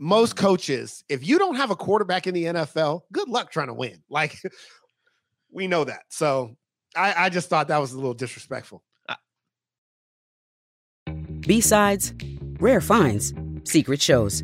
[0.00, 3.74] most coaches, if you don't have a quarterback in the NFL, good luck trying to
[3.74, 4.02] win.
[4.08, 4.36] Like
[5.52, 6.02] we know that.
[6.08, 6.56] So
[6.96, 8.82] I, I just thought that was a little disrespectful.
[9.08, 9.14] Uh,
[11.40, 12.12] B-sides,
[12.58, 13.32] rare finds,
[13.64, 14.42] secret shows.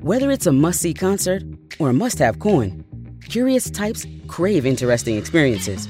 [0.00, 1.42] Whether it's a must-see concert
[1.78, 2.84] or a must-have coin,
[3.28, 5.88] curious types crave interesting experiences.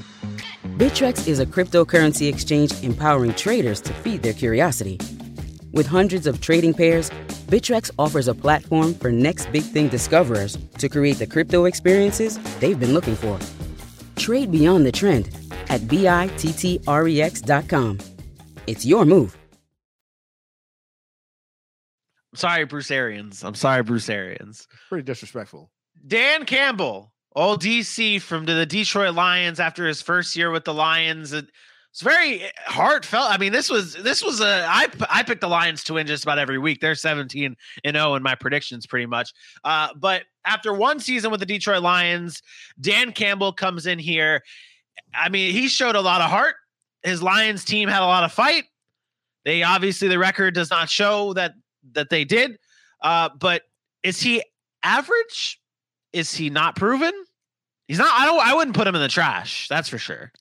[0.77, 4.99] Bittrex is a cryptocurrency exchange empowering traders to feed their curiosity.
[5.71, 7.09] With hundreds of trading pairs,
[7.47, 12.79] Bittrex offers a platform for next big thing discoverers to create the crypto experiences they've
[12.79, 13.39] been looking for.
[14.15, 15.29] Trade beyond the trend
[15.69, 17.99] at bittrex.com.
[18.67, 19.37] It's your move.
[22.33, 23.43] I'm sorry, Bruce Arians.
[23.43, 24.67] I'm sorry, Bruce Arians.
[24.89, 25.71] Pretty disrespectful.
[26.07, 31.33] Dan Campbell Old DC from the Detroit Lions after his first year with the Lions.
[31.33, 33.29] It's very heartfelt.
[33.29, 36.23] I mean, this was this was a I I picked the Lions to win just
[36.23, 36.79] about every week.
[36.79, 39.33] They're 17 and 0 in my predictions, pretty much.
[39.65, 42.41] Uh, but after one season with the Detroit Lions,
[42.79, 44.41] Dan Campbell comes in here.
[45.13, 46.55] I mean, he showed a lot of heart.
[47.03, 48.65] His Lions team had a lot of fight.
[49.45, 51.53] They obviously the record does not show that
[51.93, 52.57] that they did.
[53.01, 53.61] Uh, but
[54.03, 54.41] is he
[54.83, 55.61] average?
[56.13, 57.13] Is he not proven?
[57.87, 58.11] He's not.
[58.11, 58.45] I don't.
[58.45, 59.67] I wouldn't put him in the trash.
[59.67, 60.31] That's for sure.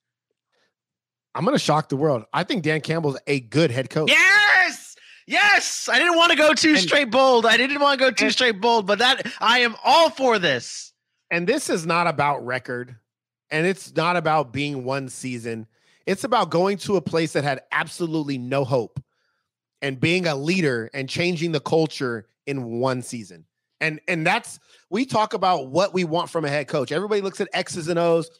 [1.35, 2.25] I'm going to shock the world.
[2.33, 4.09] I think Dan Campbell's a good head coach.
[4.09, 4.97] Yes.
[5.27, 5.89] Yes.
[5.93, 7.45] I didn't want to go too and, straight bold.
[7.45, 10.39] I didn't want to go too and, straight bold, but that I am all for
[10.39, 10.93] this.
[11.31, 12.97] And this is not about record
[13.51, 15.67] and it's not about being one season.
[16.07, 19.03] It's about going to a place that had absolutely no hope
[19.81, 23.45] and being a leader and changing the culture in one season.
[23.81, 24.59] And and that's
[24.91, 26.93] we talk about what we want from a head coach.
[26.93, 28.31] Everybody looks at X's and O's.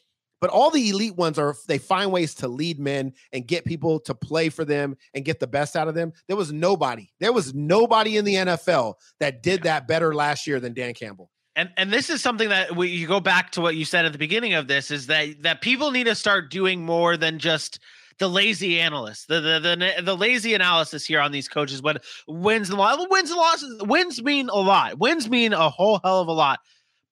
[0.41, 3.99] But all the elite ones are they find ways to lead men and get people
[4.01, 6.13] to play for them and get the best out of them.
[6.27, 7.09] There was nobody.
[7.19, 11.31] There was nobody in the NFL that did that better last year than Dan Campbell.
[11.55, 14.11] And and this is something that we you go back to what you said at
[14.11, 17.79] the beginning of this is that that people need to start doing more than just
[18.17, 21.81] the lazy analyst, the the the, the lazy analysis here on these coaches.
[21.81, 24.99] When wins and losses, wins and losses, wins mean a lot.
[24.99, 26.59] Wins mean a whole hell of a lot.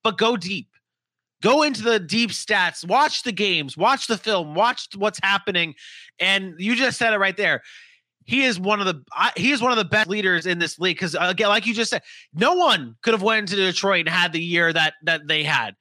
[0.03, 0.67] But go deep.
[1.41, 5.75] Go into the deep stats, watch the games, watch the film, watch what's happening.
[6.17, 7.63] And you just said it right there.
[8.25, 9.03] He is one of the
[9.35, 11.89] he is one of the best leaders in this league because again, like you just
[11.89, 12.01] said,
[12.33, 15.75] no one could have went to Detroit and had the year that that they had.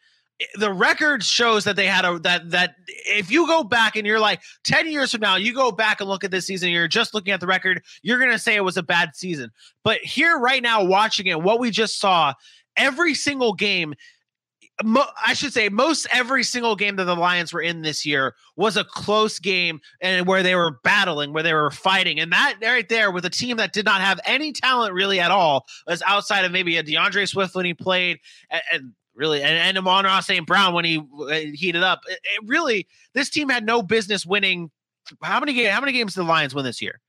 [0.56, 4.18] The record shows that they had a that that if you go back and you're
[4.18, 7.14] like 10 years from now you go back and look at this season you're just
[7.14, 9.50] looking at the record you're to say it was a bad season.
[9.84, 12.34] But here right now watching it what we just saw
[12.76, 13.94] every single game
[14.84, 18.34] mo- I should say most every single game that the Lions were in this year
[18.56, 22.20] was a close game and where they were battling, where they were fighting.
[22.20, 25.30] And that right there with a team that did not have any talent really at
[25.30, 28.18] all, was outside of maybe a D'Andre Swift when he played
[28.50, 30.46] and, and really and, and Amon-Ra St.
[30.46, 32.00] Brown when he uh, heated up.
[32.08, 34.70] It, it really this team had no business winning.
[35.22, 37.00] How many how many games did the Lions win this year?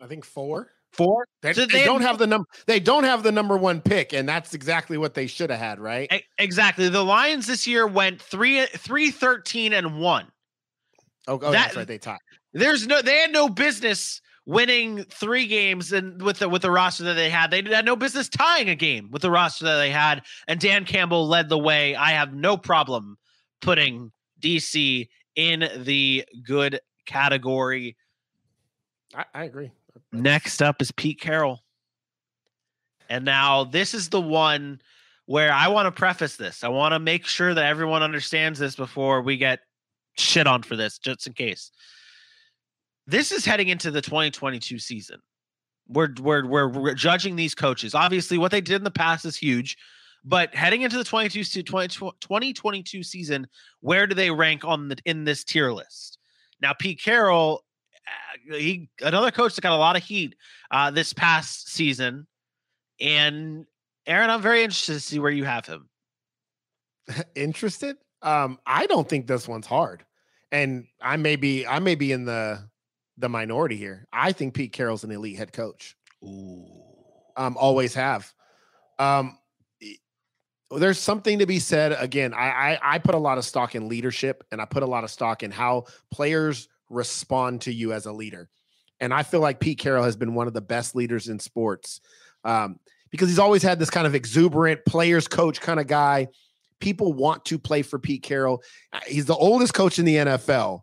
[0.00, 0.70] I think four.
[0.96, 1.26] Four.
[1.42, 2.46] They, so they, they don't have the number.
[2.66, 5.78] They don't have the number one pick, and that's exactly what they should have had,
[5.78, 6.10] right?
[6.38, 6.88] Exactly.
[6.88, 10.26] The Lions this year went three, three, thirteen, and one.
[11.28, 11.86] Oh, oh that, that's right.
[11.86, 12.18] They tied.
[12.52, 13.02] There's no.
[13.02, 17.28] They had no business winning three games and with the with the roster that they
[17.28, 17.50] had.
[17.50, 20.22] They had no business tying a game with the roster that they had.
[20.48, 21.94] And Dan Campbell led the way.
[21.94, 23.18] I have no problem
[23.60, 27.96] putting DC in the good category.
[29.14, 29.72] I, I agree.
[30.22, 31.62] Next up is Pete Carroll.
[33.08, 34.80] And now this is the one
[35.26, 36.64] where I want to preface this.
[36.64, 39.60] I want to make sure that everyone understands this before we get
[40.16, 41.70] shit on for this, just in case.
[43.06, 45.20] This is heading into the 2022 season.
[45.88, 47.94] We're, we're, we're, we're judging these coaches.
[47.94, 49.76] Obviously, what they did in the past is huge,
[50.24, 53.46] but heading into the 22 2022 season,
[53.80, 56.18] where do they rank on the in this tier list?
[56.60, 57.62] Now, Pete Carroll
[58.50, 60.34] he another coach that got a lot of heat
[60.70, 62.26] uh, this past season.
[63.00, 63.66] And
[64.06, 65.88] Aaron, I'm very interested to see where you have him.
[67.34, 67.96] interested?
[68.22, 70.04] Um, I don't think this one's hard,
[70.50, 72.68] and I may be I may be in the
[73.18, 74.06] the minority here.
[74.12, 75.96] I think Pete Carroll's an elite head coach.
[76.24, 76.66] Ooh.
[77.36, 78.32] Um, always have.
[78.98, 79.38] Um,
[80.70, 81.96] there's something to be said.
[81.98, 84.86] Again, I, I I put a lot of stock in leadership, and I put a
[84.86, 88.48] lot of stock in how players respond to you as a leader.
[89.00, 92.00] And I feel like Pete Carroll has been one of the best leaders in sports
[92.44, 92.78] um,
[93.10, 96.28] because he's always had this kind of exuberant players coach kind of guy.
[96.80, 98.62] People want to play for Pete Carroll.
[98.92, 100.80] Uh, he's the oldest coach in the NFL,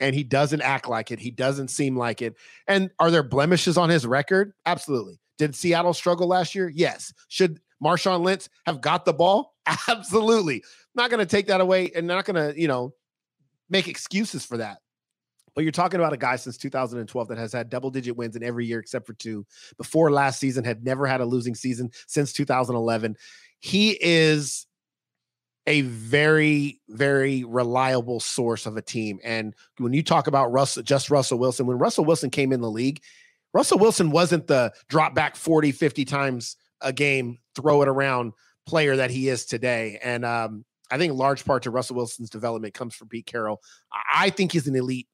[0.00, 1.18] and he doesn't act like it.
[1.18, 2.34] He doesn't seem like it.
[2.66, 4.52] And are there blemishes on his record?
[4.64, 5.18] Absolutely.
[5.38, 6.70] Did Seattle struggle last year?
[6.74, 7.12] Yes.
[7.28, 9.54] Should Marshawn Lynch have got the ball?
[9.88, 10.64] Absolutely.
[10.94, 12.94] Not going to take that away and not going to, you know,
[13.68, 14.78] make excuses for that.
[15.56, 18.44] But you're talking about a guy since 2012 that has had double digit wins in
[18.44, 19.46] every year except for two.
[19.78, 23.16] Before last season, had never had a losing season since 2011.
[23.60, 24.66] He is
[25.66, 29.18] a very, very reliable source of a team.
[29.24, 32.70] And when you talk about Russell, just Russell Wilson, when Russell Wilson came in the
[32.70, 33.00] league,
[33.54, 38.34] Russell Wilson wasn't the drop back 40, 50 times a game, throw it around
[38.66, 39.98] player that he is today.
[40.02, 43.62] And um, I think large part to Russell Wilson's development comes from Pete Carroll.
[44.12, 45.08] I think he's an elite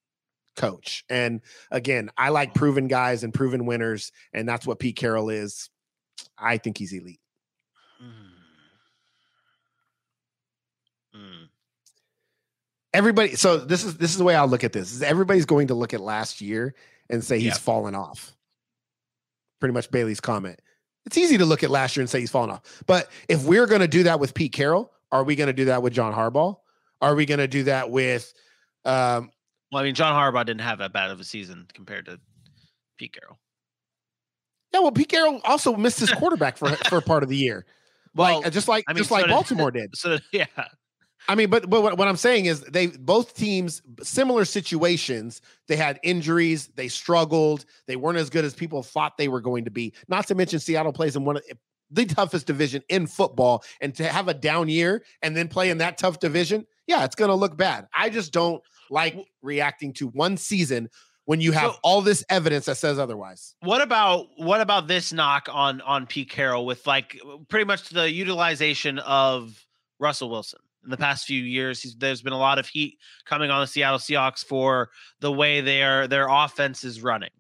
[0.57, 1.05] coach.
[1.09, 1.41] And
[1.71, 5.71] again, I like proven guys and proven winners, and that's what Pete Carroll is.
[6.39, 7.21] I think he's elite.
[8.03, 8.15] Mm.
[11.17, 11.49] Mm.
[12.95, 13.35] everybody.
[13.37, 14.93] So this is this is the way I'll look at this.
[14.93, 16.75] Is everybody's going to look at last year
[17.11, 17.55] and say he's Yeah.
[17.55, 18.33] fallen off.
[19.61, 20.61] Pretty much Bailey's comment.
[21.05, 22.83] It's easy to look at last year and say he's fallen off.
[22.87, 25.67] But if we're going to do that with Pete Carroll, are we going to do
[25.67, 26.57] that with John Harbaugh?
[27.01, 28.33] Are we going to do that with
[28.85, 29.31] um,
[29.73, 32.21] Well, I mean, John Harbaugh didn't have that bad of a season compared to
[32.99, 33.39] Pete Carroll.
[34.73, 37.65] Yeah, well, Pete Carroll also missed his quarterback for for part of the year.
[38.15, 39.97] Well, like just like I mean, just so like did- Baltimore did.
[39.97, 40.47] So yeah,
[41.29, 45.41] I mean, but but what, what I'm saying is they both teams similar situations.
[45.69, 49.65] They had injuries, they struggled, they weren't as good as people thought they were going
[49.65, 49.95] to be.
[50.09, 51.43] Not to mention Seattle plays in one of
[51.91, 55.79] the toughest division in football, and to have a down year and then play in
[55.79, 57.87] that tough division, yeah, it's going to look bad.
[57.95, 58.63] I just don't
[58.93, 60.89] like reacting to one season
[61.25, 63.55] when you have So- all this evidence that says otherwise.
[63.61, 67.19] What about what about this knock on on Pete Carroll with like
[67.49, 69.65] pretty much the utilization of
[69.99, 71.81] Russell Wilson in the past few years?
[71.81, 74.91] He's, there's been a lot of heat coming on the Seattle Seahawks for
[75.21, 77.31] the way their their offense is running.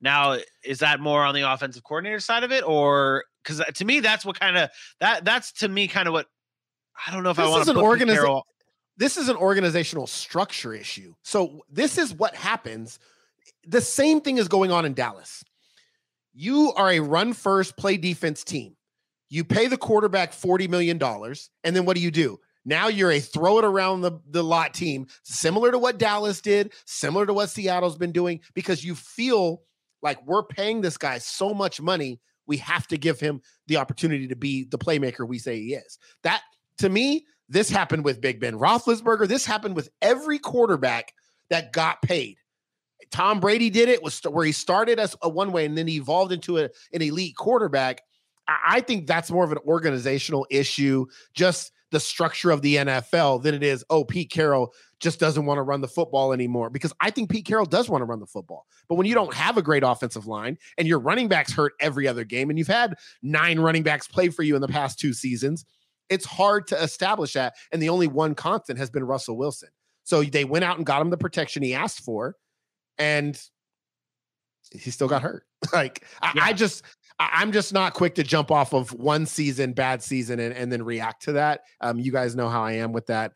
[0.00, 3.84] Now, is that more on the offensive coordinator side of it, or because uh, to
[3.84, 4.70] me that's what kind of
[5.00, 6.26] that that's to me kind of what
[7.06, 8.46] I don't know if I This want to put Carroll.
[8.98, 11.14] This is an organizational structure issue.
[11.22, 12.98] So this is what happens.
[13.66, 15.44] The same thing is going on in Dallas.
[16.34, 18.76] You are a run first, play defense team.
[19.30, 21.00] You pay the quarterback $40 million.
[21.64, 22.38] And then what do you do?
[22.64, 26.72] Now you're a throw it around the, the lot team, similar to what Dallas did,
[26.84, 29.62] similar to what Seattle's been doing, because you feel
[30.02, 32.20] like we're paying this guy so much money.
[32.46, 35.98] We have to give him the opportunity to be the playmaker we say he is.
[36.24, 36.42] That
[36.78, 39.26] to me, this happened with Big Ben Roethlisberger.
[39.26, 41.14] This happened with every quarterback
[41.50, 42.36] that got paid.
[43.10, 45.96] Tom Brady did it was where he started as a one way and then he
[45.96, 48.02] evolved into a, an elite quarterback.
[48.46, 53.42] I, I think that's more of an organizational issue, just the structure of the NFL
[53.42, 56.70] than it is, oh, Pete Carroll just doesn't want to run the football anymore.
[56.70, 58.66] Because I think Pete Carroll does want to run the football.
[58.88, 62.06] But when you don't have a great offensive line and your running backs hurt every
[62.06, 65.12] other game, and you've had nine running backs play for you in the past two
[65.12, 65.64] seasons,
[66.08, 67.54] it's hard to establish that.
[67.72, 69.68] And the only one constant has been Russell Wilson.
[70.04, 72.34] So they went out and got him the protection he asked for,
[72.96, 73.38] and
[74.72, 75.44] he still got hurt.
[75.72, 76.82] like I, I just,
[77.18, 80.82] I'm just not quick to jump off of one season, bad season, and, and then
[80.82, 81.62] react to that.
[81.80, 83.32] Um, you guys know how I am with that.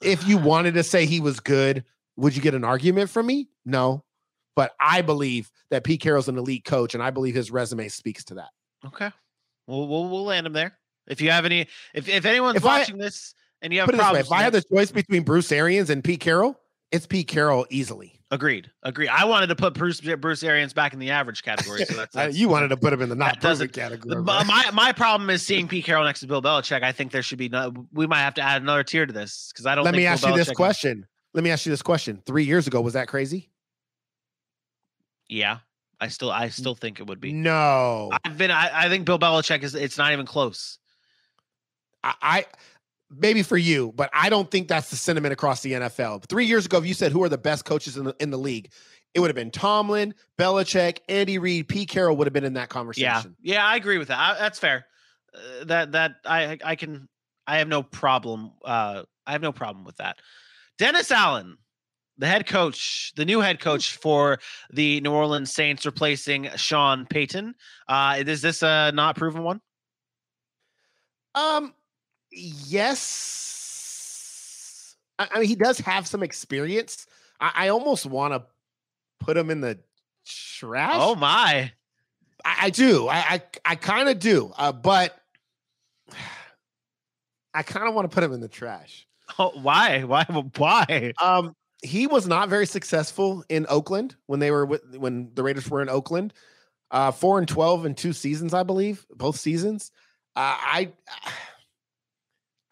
[0.00, 1.84] If you wanted to say he was good,
[2.16, 3.48] would you get an argument from me?
[3.66, 4.04] No,
[4.56, 8.24] but I believe that Pete Carroll's an elite coach, and I believe his resume speaks
[8.24, 8.50] to that.
[8.86, 9.10] Okay,
[9.66, 10.78] we'll we'll, we'll land him there.
[11.10, 13.94] If you have any, if if anyone's If I- watching this and you have this
[13.98, 16.58] way: problems, if I had the choice between Bruce Arians and Pete Carroll,
[16.92, 18.16] it's Pete Carroll easily.
[18.32, 18.70] Agreed.
[18.84, 19.08] Agreed.
[19.08, 21.84] I wanted to put Bruce Bruce Arians back in the average category.
[21.84, 24.14] So that's, Uh, that's you wanted to put him in the not perfect category.
[24.14, 24.46] the- right?
[24.46, 26.84] my my problem is seeing Pete Carroll next to Bill Belichick.
[26.84, 27.74] I think there should be no.
[27.92, 29.84] We might have to add another tier to this because I don't.
[29.84, 31.06] Let me Bill ask you this Belichick- question.
[31.34, 32.22] Let me ask you this question.
[32.24, 33.50] Three years ago, was that crazy?
[35.28, 35.58] Yeah,
[36.00, 37.32] I still I still think it would be.
[37.32, 38.50] No, I've been.
[38.50, 39.74] I, I think Bill Belichick is.
[39.74, 40.78] It's not even close.
[42.02, 42.44] I, I
[43.10, 46.24] maybe for you, but I don't think that's the sentiment across the NFL.
[46.28, 48.38] Three years ago, if you said who are the best coaches in the in the
[48.38, 48.70] league,
[49.14, 52.62] it would have been Tomlin, Belichick, Andy Reid, Pete Carroll would have been in that
[52.62, 53.36] Yeah, conversation.
[53.42, 54.18] yeah, I agree with that.
[54.18, 54.86] I, that's fair.
[55.34, 57.08] Uh, that that I I can.
[57.46, 58.52] I have no problem.
[58.64, 60.18] Uh, I have no problem with that.
[60.78, 61.58] Dennis Allen,
[62.16, 64.38] the head coach, the new head coach for
[64.72, 67.54] the New Orleans Saints, replacing Sean Payton.
[67.88, 69.60] Uh, is this a not proven one?
[71.34, 71.74] Um,
[72.32, 73.86] yes.
[75.18, 77.06] I, I mean, he does have some experience.
[77.40, 78.44] I, I almost want to
[79.18, 79.78] put him in the
[80.26, 80.92] trash.
[80.94, 81.72] Oh my!
[82.44, 83.08] I, I do.
[83.08, 84.52] I I, I kind of do.
[84.56, 85.16] Uh, but
[87.54, 89.06] I kind of want to put him in the trash.
[89.38, 90.02] Oh, why?
[90.02, 90.24] Why?
[90.56, 91.12] Why?
[91.22, 95.68] Um, he was not very successful in Oakland when they were with, when the Raiders
[95.68, 96.32] were in Oakland.
[96.90, 99.92] Uh, four and twelve in two seasons, I believe, both seasons.
[100.36, 100.92] Uh, I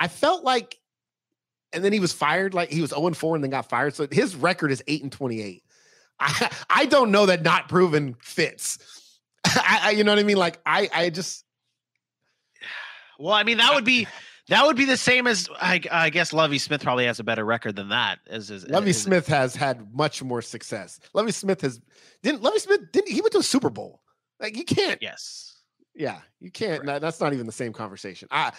[0.01, 0.79] I felt like,
[1.73, 2.55] and then he was fired.
[2.55, 3.95] Like he was zero and four, and then got fired.
[3.95, 5.65] So his record is eight and twenty eight.
[6.21, 8.79] I I don't know that not proven fits.
[9.45, 10.37] I, I you know what I mean?
[10.37, 11.45] Like I I just
[13.19, 14.07] Well, I mean that would be
[14.49, 17.45] that would be the same as I, I guess Lovie Smith probably has a better
[17.45, 18.19] record than that.
[18.29, 20.99] As his Lovie as- Smith has had much more success.
[21.13, 21.81] Lovie Smith has
[22.23, 24.01] didn't Lovie Smith didn't he went to a Super Bowl.
[24.41, 25.57] Like you can't Yes.
[25.95, 28.29] yeah, you can't no, that's not even the same conversation.
[28.31, 28.53] I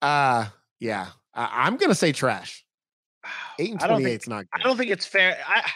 [0.00, 0.46] uh
[0.84, 1.08] yeah.
[1.34, 2.64] I, I'm gonna say trash.
[3.58, 5.38] Eight and I don't twenty eight's not I don't think it's fair.
[5.46, 5.68] I,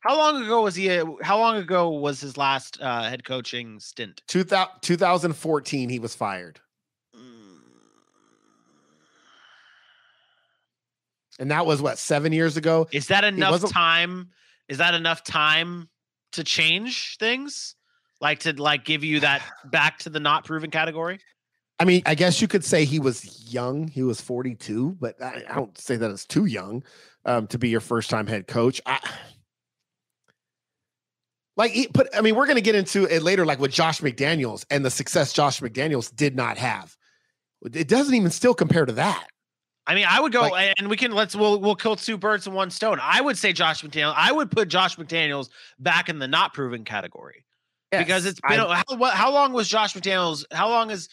[0.00, 0.88] how long ago was he?
[1.22, 4.22] How long ago was his last uh, head coaching stint?
[4.28, 6.60] 2000, 2014 he was fired.
[11.40, 12.86] and that was what seven years ago.
[12.92, 14.28] Is that enough time?
[14.68, 15.88] Is that enough time
[16.32, 17.74] to change things?
[18.20, 21.18] Like to like give you that back to the not proven category?
[21.80, 23.88] I mean, I guess you could say he was young.
[23.88, 26.84] He was 42, but I, I don't say that it's too young
[27.24, 28.82] um, to be your first time head coach.
[28.84, 28.98] I,
[31.56, 34.00] like, he- but I mean, we're going to get into it later, like with Josh
[34.02, 36.94] McDaniels and the success Josh McDaniels did not have.
[37.72, 39.26] It doesn't even still compare to that.
[39.86, 42.46] I mean, I would go Like- and we can let's we'll we'll kill two birds
[42.46, 42.98] in one stone.
[43.02, 44.14] I would say Josh McDaniels.
[44.16, 47.44] I would put Josh McDaniels back in the not proven category
[47.90, 50.44] because it's been I- how, what, how long was Josh McDaniels?
[50.52, 51.08] How long has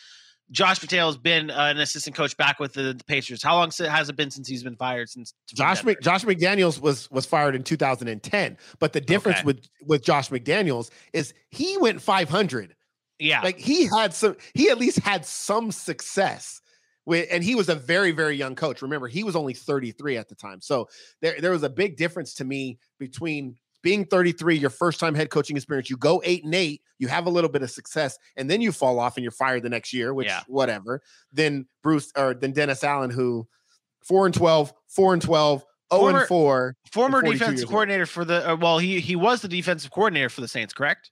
[0.52, 3.44] Josh McDaniels been uh, an assistant coach back with the, the Patriots?
[3.44, 5.10] How long has it been since he's been fired?
[5.10, 5.84] Since Josh?
[5.84, 9.46] Mc, Josh McDaniels was was fired in 2010, but the difference Okay.
[9.46, 12.76] with with Josh McDaniels is he went 500.
[13.20, 16.62] yeah, Like he had some, he at least had some success
[17.06, 18.82] with, and he was a very very young coach.
[18.82, 20.88] Remember, he was only 33 at the time, so
[21.22, 25.30] there there was a big difference to me between being 33, your first time head
[25.30, 25.90] coaching experience.
[25.90, 28.72] You go eight and eight, you have a little bit of success, and then you
[28.72, 30.42] fall off and you're fired the next year, which Yeah.
[30.48, 31.02] whatever.
[31.32, 33.48] Then Bruce or then Dennis Allen, who
[34.04, 35.64] four and 12, four and 12.
[35.90, 37.72] 0 Former- and 4 former 42 years defensive old.
[37.72, 41.12] coordinator for the uh, well, he he was the defensive coordinator for the Saints, correct?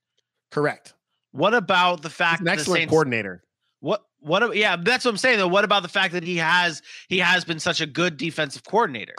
[0.51, 0.93] correct
[1.32, 3.43] What about the He's fact an that the excellent Saints coordinator
[3.80, 5.47] What what yeah, that's what I'm saying though.
[5.47, 9.16] What about the fact that he has he has been such a good defensive coordinator?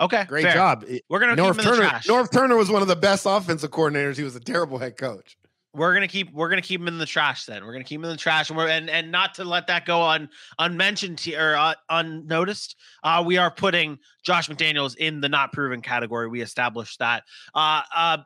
[0.00, 0.54] Okay, great fair.
[0.54, 2.06] job We're gonna Norv keep him in the Turner trash.
[2.06, 5.36] Norv Turner was one of the best offensive coordinators he was a terrible head coach
[5.74, 7.64] we're gonna keep we're gonna keep him in the trash then.
[7.64, 9.84] We're gonna keep him in the trash and we're and, and not to let that
[9.84, 10.28] go on
[10.58, 12.76] unmentioned here or uh, unnoticed.
[13.02, 16.28] Uh, we are putting Josh McDaniels in the not proven category.
[16.28, 17.24] We established that.
[17.54, 18.18] Uh, uh,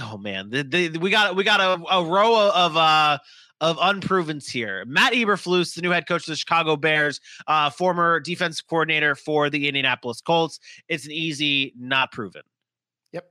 [0.00, 3.18] oh man, the, the, we got we got a, a row of uh
[3.60, 4.84] of unprovens here.
[4.86, 9.50] Matt Eberflus, the new head coach of the Chicago Bears, uh, former defensive coordinator for
[9.50, 10.60] the Indianapolis Colts.
[10.88, 12.42] It's an easy not proven.
[13.12, 13.30] Yep.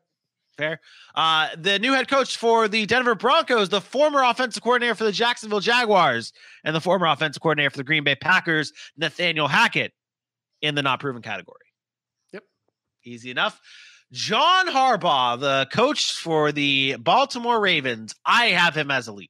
[0.57, 0.81] Fair.
[1.15, 5.11] Uh, the new head coach for the Denver Broncos, the former offensive coordinator for the
[5.11, 9.93] Jacksonville Jaguars, and the former offensive coordinator for the Green Bay Packers, Nathaniel Hackett,
[10.61, 11.57] in the not proven category.
[12.33, 12.43] Yep.
[13.03, 13.59] Easy enough.
[14.11, 19.29] John Harbaugh, the coach for the Baltimore Ravens, I have him as elite.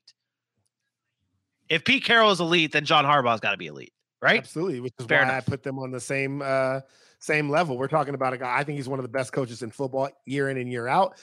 [1.70, 4.40] If Pete Carroll is elite, then John Harbaugh's got to be elite, right?
[4.40, 5.44] Absolutely, which is Fair why enough.
[5.48, 6.82] I put them on the same uh
[7.20, 7.78] same level.
[7.78, 8.58] We're talking about a guy.
[8.58, 11.18] I think he's one of the best coaches in football year in and year out.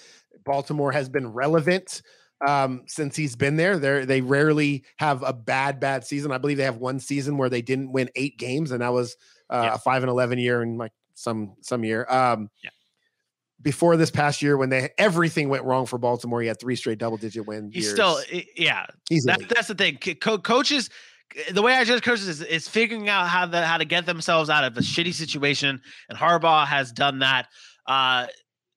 [0.45, 2.03] Baltimore has been relevant
[2.47, 3.79] um since he's been there.
[3.79, 6.33] They they rarely have a bad bad season.
[6.33, 9.17] I believe they have one season where they didn't win 8 games and that was
[9.49, 9.75] uh, Yeah.
[9.75, 12.07] a 5 and 11 year in like some some year.
[12.11, 12.71] Um Yeah.
[13.63, 16.99] Before this past year, when they everything went wrong for Baltimore, he had three straight
[16.99, 17.75] double digit wins.
[17.75, 17.95] He's years.
[17.95, 18.21] still,
[18.57, 19.99] yeah, he's that, that's the thing.
[20.21, 20.91] Co- coaches,
[21.51, 24.51] the way I judge coaches is, is figuring out how the, how to get themselves
[24.51, 27.49] out of a shitty situation, and Harbaugh has done that.
[27.87, 28.27] Uh,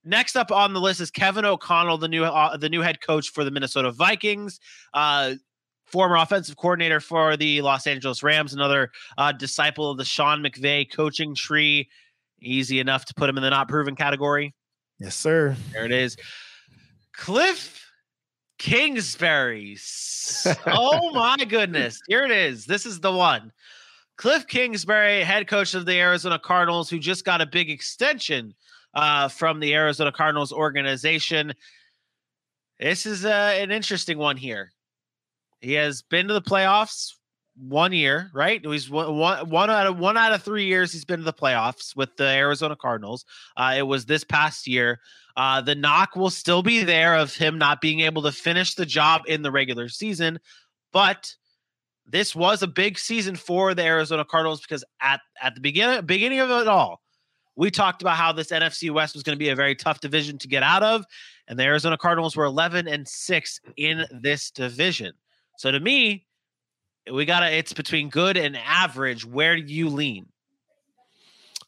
[0.05, 3.29] next up on the list is Kevin O'Connell, the new uh, the new head coach
[3.29, 4.59] for the Minnesota Vikings.
[4.93, 5.35] Uh,
[5.85, 10.85] Former offensive coordinator for the Los Angeles Rams, another uh, disciple of the Sean McVay
[10.91, 11.89] coaching tree.
[12.39, 14.53] Easy enough to put him in the not proven category.
[14.99, 15.55] Yes, sir.
[15.73, 16.17] There it is.
[17.13, 17.85] Cliff
[18.57, 19.77] Kingsbury.
[20.67, 21.99] Oh my goodness.
[22.07, 22.65] Here it is.
[22.65, 23.51] This is the one.
[24.17, 28.53] Cliff Kingsbury, head coach of the Arizona Cardinals, who just got a big extension
[28.93, 31.53] uh, from the Arizona Cardinals organization.
[32.79, 34.71] This is uh, an interesting one here.
[35.61, 37.13] He has been to the playoffs
[37.59, 38.63] one year, right?
[38.63, 40.91] He's one, one, one out of one out of three years.
[40.91, 43.25] He's been to the playoffs with the Arizona Cardinals.
[43.57, 44.99] Uh, it was this past year.
[45.35, 48.85] Uh, the knock will still be there of him not being able to finish the
[48.85, 50.39] job in the regular season,
[50.91, 51.33] but
[52.05, 56.39] this was a big season for the Arizona Cardinals because at at the beginning beginning
[56.39, 57.01] of it all,
[57.55, 60.37] we talked about how this NFC West was going to be a very tough division
[60.39, 61.05] to get out of,
[61.47, 65.13] and the Arizona Cardinals were 11 and six in this division.
[65.57, 66.25] So to me,
[67.11, 69.25] we got to it's between good and average.
[69.25, 70.27] Where do you lean?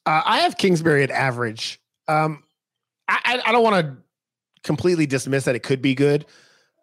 [0.05, 1.79] Uh, I have Kingsbury at average.
[2.07, 2.43] Um,
[3.07, 3.97] I, I, I don't want to
[4.63, 6.25] completely dismiss that it could be good.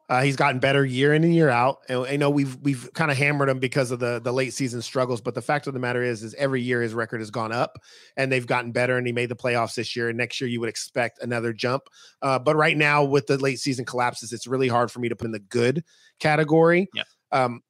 [0.08, 3.10] Uh, he's gotten better year in and year out, and I know we've we've kind
[3.10, 5.20] of hammered him because of the the late season struggles.
[5.20, 7.78] But the fact of the matter is, is every year his record has gone up,
[8.16, 8.96] and they've gotten better.
[8.96, 11.82] And he made the playoffs this year, and next year you would expect another jump.
[12.22, 15.16] Uh, but right now, with the late season collapses, it's really hard for me to
[15.16, 15.84] put in the good
[16.20, 16.88] category.
[16.94, 17.02] Yeah.
[17.30, 17.60] Um,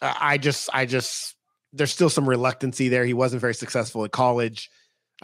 [0.00, 1.34] I just I just
[1.72, 3.04] there's still some reluctancy there.
[3.04, 4.70] He wasn't very successful at college.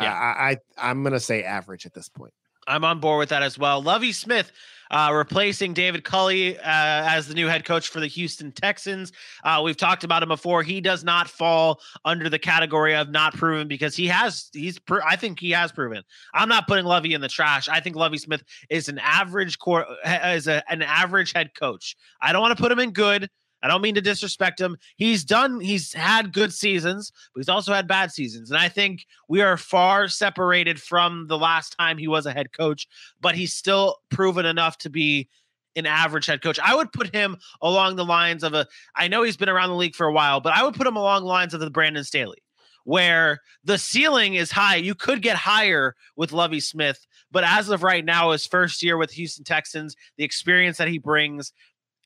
[0.00, 0.12] Yeah.
[0.12, 2.32] I, I I'm gonna say average at this point.
[2.66, 3.82] I'm on board with that as well.
[3.82, 4.50] Lovie Smith
[4.90, 9.12] uh, replacing David Culley uh, as the new head coach for the Houston Texans.
[9.42, 10.62] Uh, we've talked about him before.
[10.62, 14.48] He does not fall under the category of not proven because he has.
[14.52, 14.78] He's.
[14.78, 16.02] Pro- I think he has proven.
[16.32, 17.68] I'm not putting Lovie in the trash.
[17.68, 19.86] I think Lovie Smith is an average core.
[20.04, 21.96] Is a, an average head coach.
[22.20, 23.28] I don't want to put him in good.
[23.64, 24.76] I don't mean to disrespect him.
[24.96, 28.50] He's done, he's had good seasons, but he's also had bad seasons.
[28.50, 32.52] And I think we are far separated from the last time he was a head
[32.52, 32.86] coach,
[33.22, 35.30] but he's still proven enough to be
[35.76, 36.58] an average head coach.
[36.62, 39.76] I would put him along the lines of a, I know he's been around the
[39.76, 42.04] league for a while, but I would put him along the lines of the Brandon
[42.04, 42.38] Staley.
[42.86, 47.82] Where the ceiling is high, you could get higher with Lovie Smith, but as of
[47.82, 51.54] right now, his first year with Houston Texans, the experience that he brings,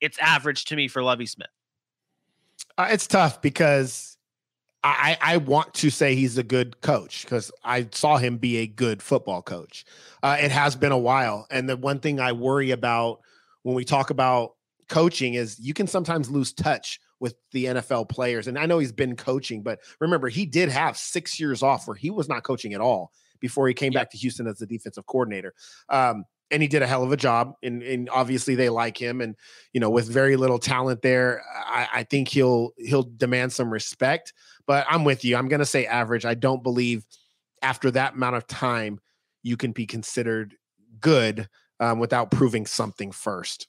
[0.01, 1.49] it's average to me for Lovie Smith.
[2.76, 4.18] Uh, it's tough because
[4.84, 8.66] I, I want to say he's a good coach because I saw him be a
[8.66, 9.84] good football coach.
[10.22, 11.46] Uh, it has been a while.
[11.51, 13.20] And the one thing I worry about
[13.62, 14.55] when we talk about
[14.88, 18.46] coaching is you can sometimes lose touch with the NFL players.
[18.46, 21.96] And I know he's been coaching, but remember, he did have six years off where
[21.96, 25.07] he was not coaching at all before he came back to Houston as the defensive
[25.07, 25.55] coordinator.
[25.88, 27.55] Um, and he did a hell of a job.
[27.62, 29.20] And, and obviously they like him.
[29.20, 29.36] And
[29.72, 34.32] you know, with very little talent there, I, I think he'll he'll demand some respect.
[34.66, 35.36] But I'm with you.
[35.36, 36.24] I'm going to say average.
[36.24, 37.05] I don't believe
[37.62, 39.01] after that amount of time
[39.42, 40.55] you can be considered
[41.01, 41.49] good
[41.80, 43.68] um, without proving something first.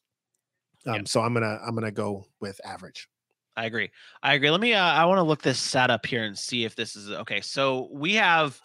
[0.86, 1.02] Um, yeah.
[1.06, 3.08] So I'm gonna I'm gonna go with average.
[3.56, 3.90] I agree.
[4.24, 4.50] I agree.
[4.50, 4.74] Let me.
[4.74, 7.42] Uh, I want to look this stat up here and see if this is okay.
[7.42, 8.60] So we have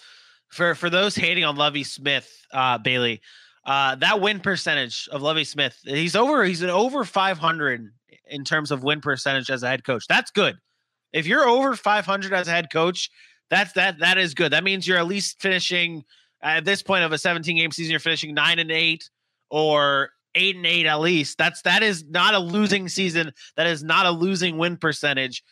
[0.48, 3.20] for for those hating on Lovie Smith, uh, Bailey.
[3.66, 7.92] Uh, that win percentage of Lovie Smith, he's over, he's an over 500
[8.26, 10.06] in terms of win percentage as a head coach.
[10.06, 10.56] That's good.
[11.12, 13.10] If you're over 500 as a head coach,
[13.50, 14.52] that's that that is good.
[14.52, 16.04] That means you're at least finishing
[16.42, 19.08] at this point of a 17 game season, you're finishing nine and eight
[19.50, 21.38] or eight and eight at least.
[21.38, 23.32] That's that is not a losing season.
[23.56, 25.42] That is not a losing win percentage.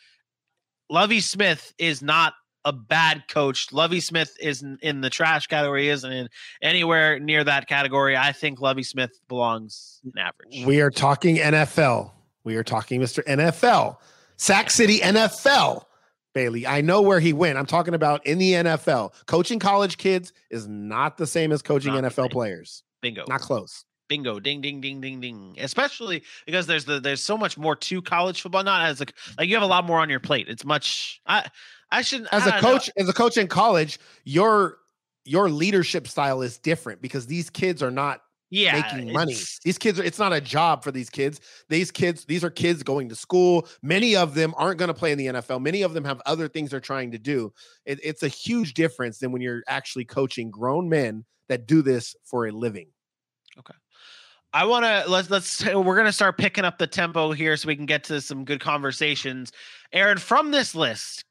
[0.89, 2.33] Lovie Smith is not
[2.65, 3.71] a bad coach.
[3.71, 6.29] Lovie Smith isn't in the trash category, isn't in
[6.61, 8.15] anywhere near that category.
[8.15, 10.65] I think Lovie Smith belongs in average.
[10.65, 12.11] We are talking NFL.
[12.43, 13.23] We are talking Mr.
[13.25, 13.97] NFL.
[14.37, 15.83] Sack City NFL.
[16.33, 17.59] Bailey, I know where he went.
[17.59, 19.13] I'm talking about in the NFL.
[19.27, 22.83] Coaching college kids is not the same as coaching not NFL players.
[23.01, 23.23] Bingo.
[23.27, 23.85] Not close.
[24.07, 25.55] Bingo, ding, ding, ding, ding, ding.
[25.59, 28.63] Especially because there's the there's so much more to college football.
[28.63, 30.47] Not as like like you have a lot more on your plate.
[30.49, 31.21] It's much.
[31.25, 31.47] I
[31.91, 33.03] I shouldn't as a coach know.
[33.03, 34.77] as a coach in college, your
[35.25, 38.21] your leadership style is different because these kids are not
[38.53, 39.35] yeah, making money.
[39.63, 41.41] These kids are it's not a job for these kids.
[41.69, 43.67] These kids, these are kids going to school.
[43.81, 45.59] Many of them aren't going to play in the NFL.
[45.59, 47.51] Many of them have other things they're trying to do.
[47.85, 52.15] It, it's a huge difference than when you're actually coaching grown men that do this
[52.25, 52.89] for a living.
[53.57, 53.73] Okay.
[54.53, 57.67] I want to let's let's we're going to start picking up the tempo here so
[57.67, 59.51] we can get to some good conversations.
[59.91, 61.25] Aaron, from this list,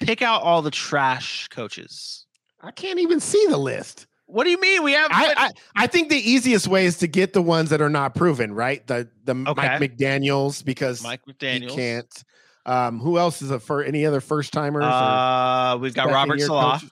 [0.00, 2.26] pick out all the trash coaches.
[2.62, 4.06] I can't even see the list.
[4.26, 4.82] What do you mean?
[4.82, 5.10] We have.
[5.12, 8.16] I, I, I think the easiest way is to get the ones that are not
[8.16, 8.84] proven, right?
[8.86, 9.78] The the okay.
[9.78, 12.24] Mike McDaniel's because Mike McDaniel's can't.
[12.64, 14.82] Um, who else is a for any other first timers?
[14.82, 16.82] Uh, we've got Robert Saleh.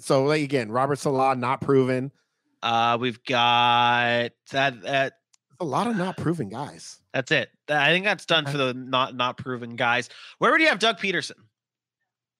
[0.00, 2.10] So again, Robert Saleh not proven.
[2.66, 4.82] Uh, we've got that.
[4.82, 5.12] That
[5.60, 7.00] a lot of not proven guys.
[7.14, 7.48] That's it.
[7.68, 10.08] I think that's done for the not not proven guys.
[10.38, 11.36] Where would you have Doug Pederson?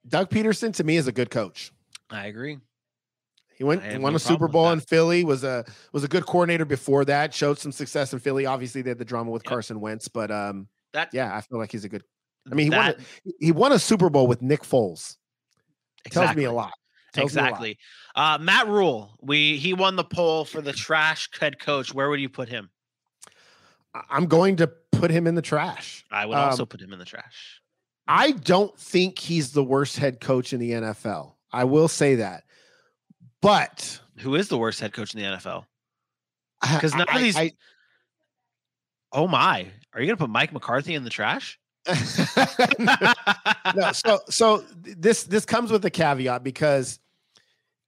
[0.08, 1.70] Doug Pederson to me is a good coach.
[2.10, 2.58] I agree.
[3.56, 5.22] He went he won no a Super Bowl in Philly.
[5.22, 7.32] was a was a good coordinator before that.
[7.32, 8.46] Showed some success in Philly.
[8.46, 9.50] Obviously, they had the drama with yep.
[9.50, 12.02] Carson Wentz, but um, that yeah, I feel like he's a good.
[12.50, 15.16] I mean, he that, won a, he won a Super Bowl with Nick Foles.
[16.04, 16.26] Exactly.
[16.26, 16.72] Tells me a lot.
[17.16, 17.78] Tells exactly.
[18.14, 21.92] Uh, Matt Rhule, we he won the poll for the trash head coach.
[21.92, 22.70] Where would you put him?
[24.10, 26.04] I'm going to put him in the trash.
[26.10, 27.60] I would also um, put him in the trash.
[28.08, 31.32] I don't think he's the worst head coach in the NFL.
[31.52, 32.44] I will say that.
[33.40, 35.64] But who is the worst head coach in the NFL?
[36.60, 37.36] Because none I, of these.
[37.36, 37.52] I,
[39.12, 39.66] oh my!
[39.92, 41.58] Are you going to put Mike McCarthy in the trash?
[43.76, 46.98] no, so so this this comes with a caveat because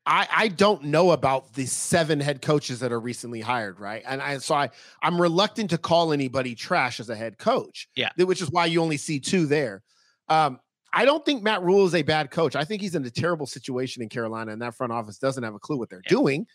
[0.09, 4.03] I I don't know about the seven head coaches that are recently hired, right?
[4.07, 4.71] And I so I
[5.03, 7.89] I'm reluctant to call anybody trash as a head coach.
[7.95, 9.83] Yeah, which is why you only see two there.
[10.29, 10.61] Um,
[10.93, 12.57] I don't think Matt Rhule is a bad coach.
[12.57, 15.55] I think he's in a terrible situation in Carolina, and that front office doesn't have
[15.55, 16.11] a clue what they're yeah.
[16.11, 16.47] doing.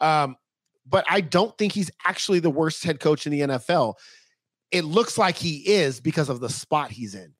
[0.00, 0.36] Um,
[0.84, 3.94] but I don't think he's actually the worst head coach in the NFL.
[4.72, 7.32] It looks like he is because of the spot he's in.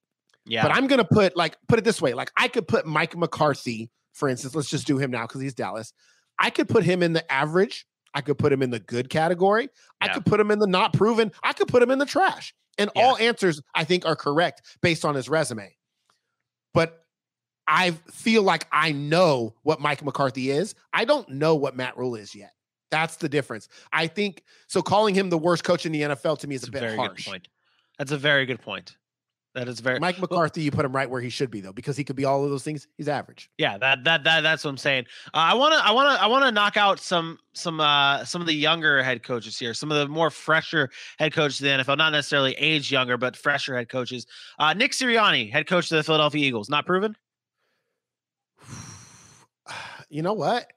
[0.45, 0.63] Yeah.
[0.63, 3.91] But I'm gonna put like put it this way: like I could put Mike McCarthy,
[4.17, 4.55] for instance.
[4.55, 5.93] Let's just do him now because he's Dallas.
[6.39, 7.87] I could put him in the average.
[8.15, 9.69] I could put him in the good category.
[10.01, 11.33] I could put him in the not proven.
[11.43, 12.55] I could put him in the trash.
[12.79, 13.03] And Yeah.
[13.07, 15.77] all answers I think are correct based on his resume.
[16.75, 17.05] But
[17.67, 20.75] I feel like I know what Mike McCarthy is.
[20.93, 22.53] I don't know what Matt Rhule is yet.
[22.91, 23.69] That's the difference.
[23.93, 24.83] I think so.
[24.83, 26.97] Calling him the worst coach in the NFL to me is That's a bit very
[26.97, 27.25] harsh.
[27.25, 27.49] good point.
[27.99, 28.97] That's a very good point.
[29.57, 31.97] That is very Mike McCarthy, you put him right where he should be though, because
[31.97, 32.87] he could be all of those things.
[32.99, 33.49] He's average.
[33.57, 35.07] Yeah, that that that that's what I'm saying.
[35.33, 38.23] Uh, I want to I want to I want to knock out some some uh
[38.27, 41.65] some of the younger head coaches here, some of the more fresher head coaches of
[41.65, 44.27] the NFL, not necessarily age younger, but fresher head coaches.
[44.59, 47.17] Uh, Nick Sirianni, head coach of the Philadelphia Eagles, not proven.
[50.09, 50.71] You know what?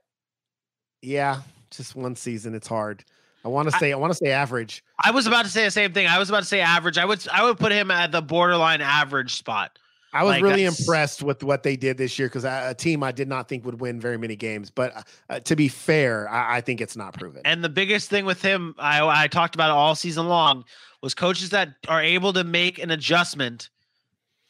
[1.04, 2.56] Yeah, just one season.
[2.56, 3.06] It's hard.
[3.44, 4.84] I want to say I want to say average.
[5.04, 6.08] I was about to say the same thing.
[6.08, 6.98] I was about to say average.
[6.98, 9.78] I would I would put him at the borderline average spot.
[10.12, 13.12] I was Like, really impressed with what they did this year because a team I
[13.12, 14.72] did not think would win very many games.
[14.72, 17.44] But uh, to be fair, I, I think it's not proven.
[17.46, 20.66] And the biggest thing with him, I, I talked about it all season long,
[21.04, 23.70] was coaches that are able to make an adjustment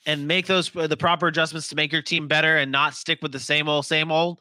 [0.06, 3.34] and make those the proper adjustments to make your team better and not stick with
[3.34, 4.40] the same old, same old.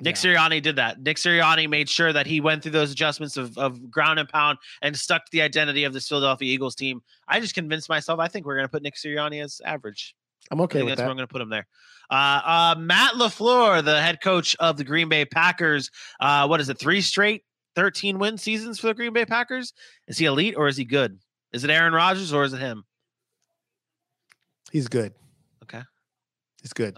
[0.00, 1.00] Nick Sirianni did that.
[1.00, 4.58] Nick Sirianni made sure that he went through those adjustments of, of ground and pound
[4.82, 7.02] and stuck to the identity of this Philadelphia Eagles team.
[7.28, 10.14] I just convinced myself I think we're going to put Nick Sirianni as average.
[10.50, 11.10] I'm I okay think with that's where that.
[11.10, 11.66] I'm going to put him there.
[12.10, 15.90] Uh, uh, Matt LaFleur, the head coach of the Green Bay Packers.
[16.18, 16.78] Uh, what is it?
[16.78, 17.44] Three straight
[17.76, 19.72] 13 win seasons for the Green Bay Packers.
[20.08, 21.18] Is he elite or is he good?
[21.52, 22.84] Is it Aaron Rodgers or is it him?
[24.72, 25.12] He's good.
[25.62, 25.82] Okay.
[26.62, 26.96] He's good.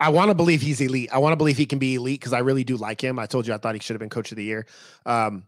[0.00, 1.10] I want to believe he's elite.
[1.12, 3.18] I want to believe he can be elite because I really do like him.
[3.18, 4.66] I told you I thought he should have been coach of the year.
[5.06, 5.44] Um,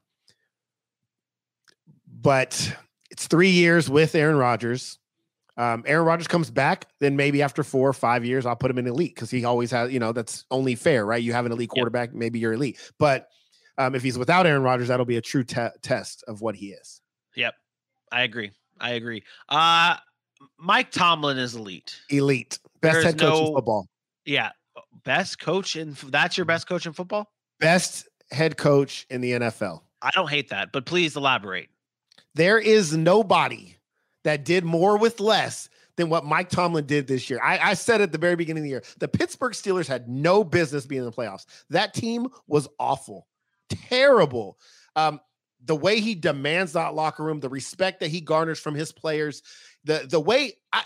[2.20, 2.76] but
[3.10, 4.98] it's three years with Aaron Rodgers.
[5.56, 8.78] Um, Aaron Rodgers comes back, then maybe after four or five years, I'll put him
[8.78, 11.22] in elite because he always has, you know, that's only fair, right?
[11.22, 12.78] You have an elite quarterback, maybe you're elite.
[12.98, 13.28] But
[13.78, 16.68] um, if he's without Aaron Rodgers, that'll be a true te- test of what he
[16.68, 17.00] is.
[17.36, 17.54] Yep.
[18.12, 18.50] I agree.
[18.80, 19.22] I agree.
[19.48, 19.96] Uh,
[20.58, 21.98] Mike Tomlin is elite.
[22.10, 23.88] Elite, best There's head coach in football.
[24.26, 24.50] Yeah.
[25.04, 27.30] Best coach in that's your best coach in football?
[27.58, 29.82] best head coach in the NFL.
[30.02, 31.68] I don't hate that, but please elaborate.
[32.34, 33.76] There is nobody
[34.24, 37.40] that did more with less than what Mike Tomlin did this year.
[37.42, 40.44] I, I said at the very beginning of the year, the Pittsburgh Steelers had no
[40.44, 41.46] business being in the playoffs.
[41.70, 43.26] That team was awful,
[43.70, 44.58] terrible.
[44.94, 45.20] Um,
[45.64, 49.42] the way he demands that locker room, the respect that he garners from his players,
[49.84, 50.84] the the way I,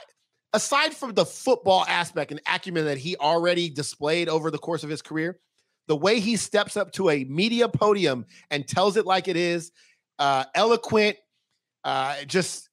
[0.52, 4.90] aside from the football aspect and acumen that he already displayed over the course of
[4.90, 5.38] his career,
[5.86, 9.72] the way he steps up to a media podium and tells it like it is,
[10.18, 11.16] uh, eloquent,
[11.84, 12.68] uh, just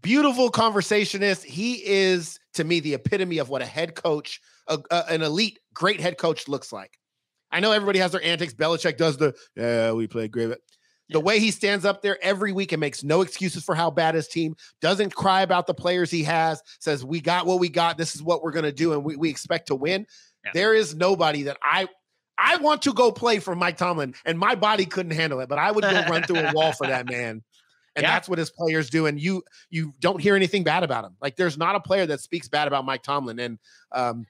[0.00, 1.44] beautiful conversationist.
[1.44, 5.58] He is to me the epitome of what a head coach, a, a- an elite,
[5.74, 6.98] great head coach looks like.
[7.50, 8.54] I know everybody has their antics.
[8.54, 10.56] Belichick does the yeah, we play great.
[11.10, 14.14] The way he stands up there every week and makes no excuses for how bad
[14.14, 17.98] his team doesn't cry about the players he has, says, We got what we got.
[17.98, 18.92] This is what we're going to do.
[18.94, 20.06] And we, we expect to win.
[20.44, 20.50] Yeah.
[20.54, 21.88] There is nobody that I.
[22.38, 25.58] I want to go play for Mike Tomlin, and my body couldn't handle it, but
[25.58, 27.42] I would go run through a wall for that man.
[27.94, 28.12] And Yeah.
[28.14, 29.04] that's what his players do.
[29.04, 31.14] And you you don't hear anything bad about him.
[31.20, 33.38] Like there's not a player that speaks bad about Mike Tomlin.
[33.38, 33.58] And
[33.92, 34.24] um,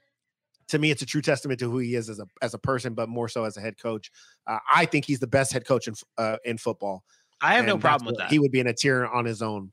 [0.68, 2.94] to me, it's a true testament to who he is as a as a person,
[2.94, 4.10] but more so as a head coach.
[4.46, 7.04] Uh, I think he's the best head coach in uh, in football.
[7.40, 8.30] I have no problem with that.
[8.30, 9.72] He would be in a tier on his own.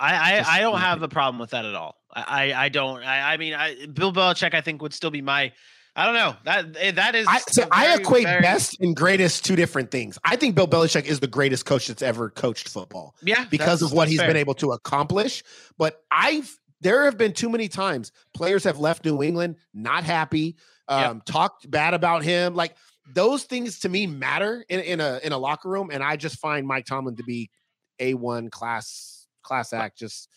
[0.00, 1.96] I I, I don't have a problem with that at all.
[2.12, 3.02] I I, I don't.
[3.02, 5.52] I, I mean, I, Bill Belichick, I think would still be my.
[5.94, 7.26] I don't know that eh, that is.
[7.28, 10.18] I so a I very, equate very- best and greatest two different things.
[10.24, 13.14] I think Bill Belichick is the greatest coach that's ever coached football.
[13.22, 14.28] Yeah, because of what he's fair.
[14.28, 15.42] been able to accomplish.
[15.76, 20.56] But I've there have been too many times players have left New England not happy,
[20.90, 21.10] Yep.
[21.10, 22.54] um, talked bad about him.
[22.54, 22.76] Like
[23.14, 26.38] those things to me matter in, in a in a locker room, and I just
[26.38, 27.50] find Mike Tomlin to be
[27.98, 29.96] a one class class act.
[29.98, 30.28] Just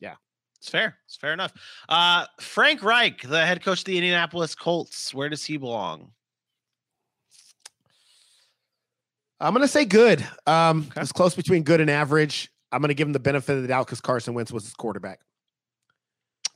[0.00, 0.14] yeah,
[0.58, 0.96] It's fair.
[1.06, 1.52] It's fair enough.
[1.88, 6.12] Uh, Frank Reich, the head coach of the Indianapolis Colts, where does he belong?
[9.40, 10.26] I'm gonna say good.
[10.46, 11.00] Um, Okay.
[11.00, 12.50] it's close between good and average.
[12.72, 15.20] I'm gonna give him the benefit of the doubt because Carson Wentz was his quarterback.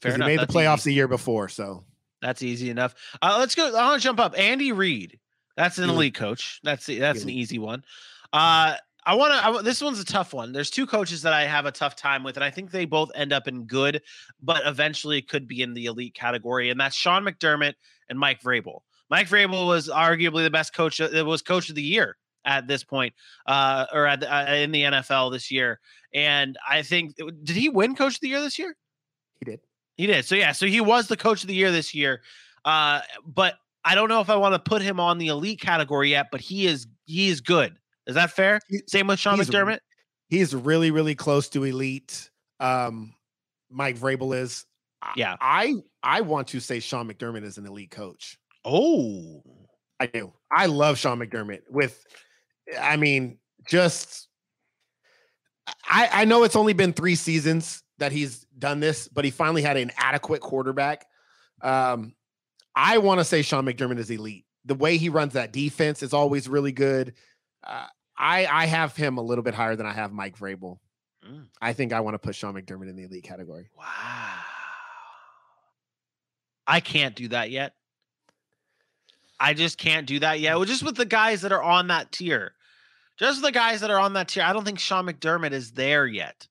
[0.05, 0.27] Fair he enough.
[0.27, 0.91] made the playoffs easy.
[0.91, 1.83] the year before, so
[2.21, 2.95] That's easy enough.
[3.23, 3.75] Uh, let's go.
[3.75, 4.39] I want to jump up.
[4.39, 5.19] Andy Reid.
[5.57, 6.15] That's an Elite.
[6.15, 6.61] coach.
[6.63, 7.85] That's that's an easy one.
[8.33, 8.75] Uh,
[9.07, 9.63] I want to.
[9.63, 10.53] This one's a tough one.
[10.53, 13.11] There's two coaches that I have a tough time with, and I think they both
[13.15, 14.03] end up in good,
[14.43, 17.75] but eventually it could be in the elite category, and that's Sean McDermott
[18.11, 18.81] and Mike Vrabel.
[19.09, 21.01] Mike Vrabel was arguably the best coach.
[21.01, 23.15] It was coach of the year at this point,
[23.47, 25.81] uh, or at the, uh, in the NFL this year.
[26.13, 28.77] And I think did he win coach of the year this year?
[29.39, 29.61] he did.
[29.97, 30.25] He did.
[30.25, 32.23] So yeah, so he was the coach of the year this year.
[32.65, 36.11] Uh, but I don't know if I want to put him on the elite category
[36.11, 37.77] yet, but he is he is good.
[38.07, 38.59] Is that fair?
[38.69, 39.79] He- Same with Sean he's- McDermott.
[40.29, 42.31] He's really, really close to elite.
[42.59, 43.15] Um,
[43.71, 44.65] Mike Vrabel is.
[45.17, 45.37] Yeah.
[45.41, 48.39] I I want to say Sean McDermott is an elite coach.
[48.65, 49.43] Oh,
[50.01, 50.33] I do.
[50.51, 51.61] I love Sean McDermott.
[51.69, 52.03] With,
[52.81, 53.39] I mean,
[53.69, 54.29] just.
[55.87, 59.63] I I know it's only been three seasons that he's done this, but he finally
[59.63, 61.07] had an adequate quarterback.
[61.63, 62.15] Um,
[62.77, 64.45] I want to say Sean McDermott is elite.
[64.67, 67.15] The way he runs that defense is always really good.
[67.67, 67.87] Uh,
[68.17, 70.79] I I have him a little bit higher than I have Mike Vrabel.
[71.27, 71.47] Mm.
[71.61, 73.69] I think I want to put Sean McDermott in the elite category.
[73.77, 73.85] wow.
[76.67, 77.75] I can't do that yet.
[79.41, 80.57] I just can't do that yet.
[80.57, 82.53] Well, just with the guys that are on that tier,
[83.19, 84.43] just the guys that are on that tier.
[84.43, 86.49] I don't think Sean McDermott is there yet.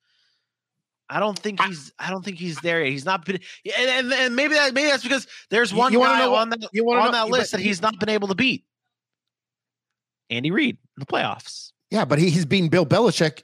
[1.14, 1.92] I don't think he's.
[2.00, 2.92] I don't think he's there yet.
[2.92, 3.40] He's not been.
[3.78, 6.50] And, and, and maybe that maybe that's because there's one you wanna guy know on
[6.50, 8.66] that you on know- that but list that he's not been able to beat.
[10.32, 11.72] Andy Reid in the playoffs.
[11.92, 13.44] Yeah, but he, he's beaten Bill Belichick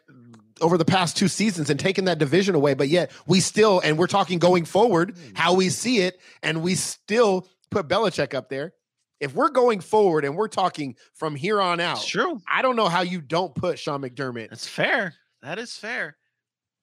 [0.61, 2.73] over the past two seasons and taken that division away.
[2.73, 6.73] But yet we still, and we're talking going forward, how we see it, and we
[6.73, 8.73] still put Belichick up there.
[9.19, 12.41] If we're going forward and we're talking from here on out, It's true.
[12.47, 15.13] I don't know how you don't put Sean McDermott, That's fair.
[15.41, 16.17] That is fair.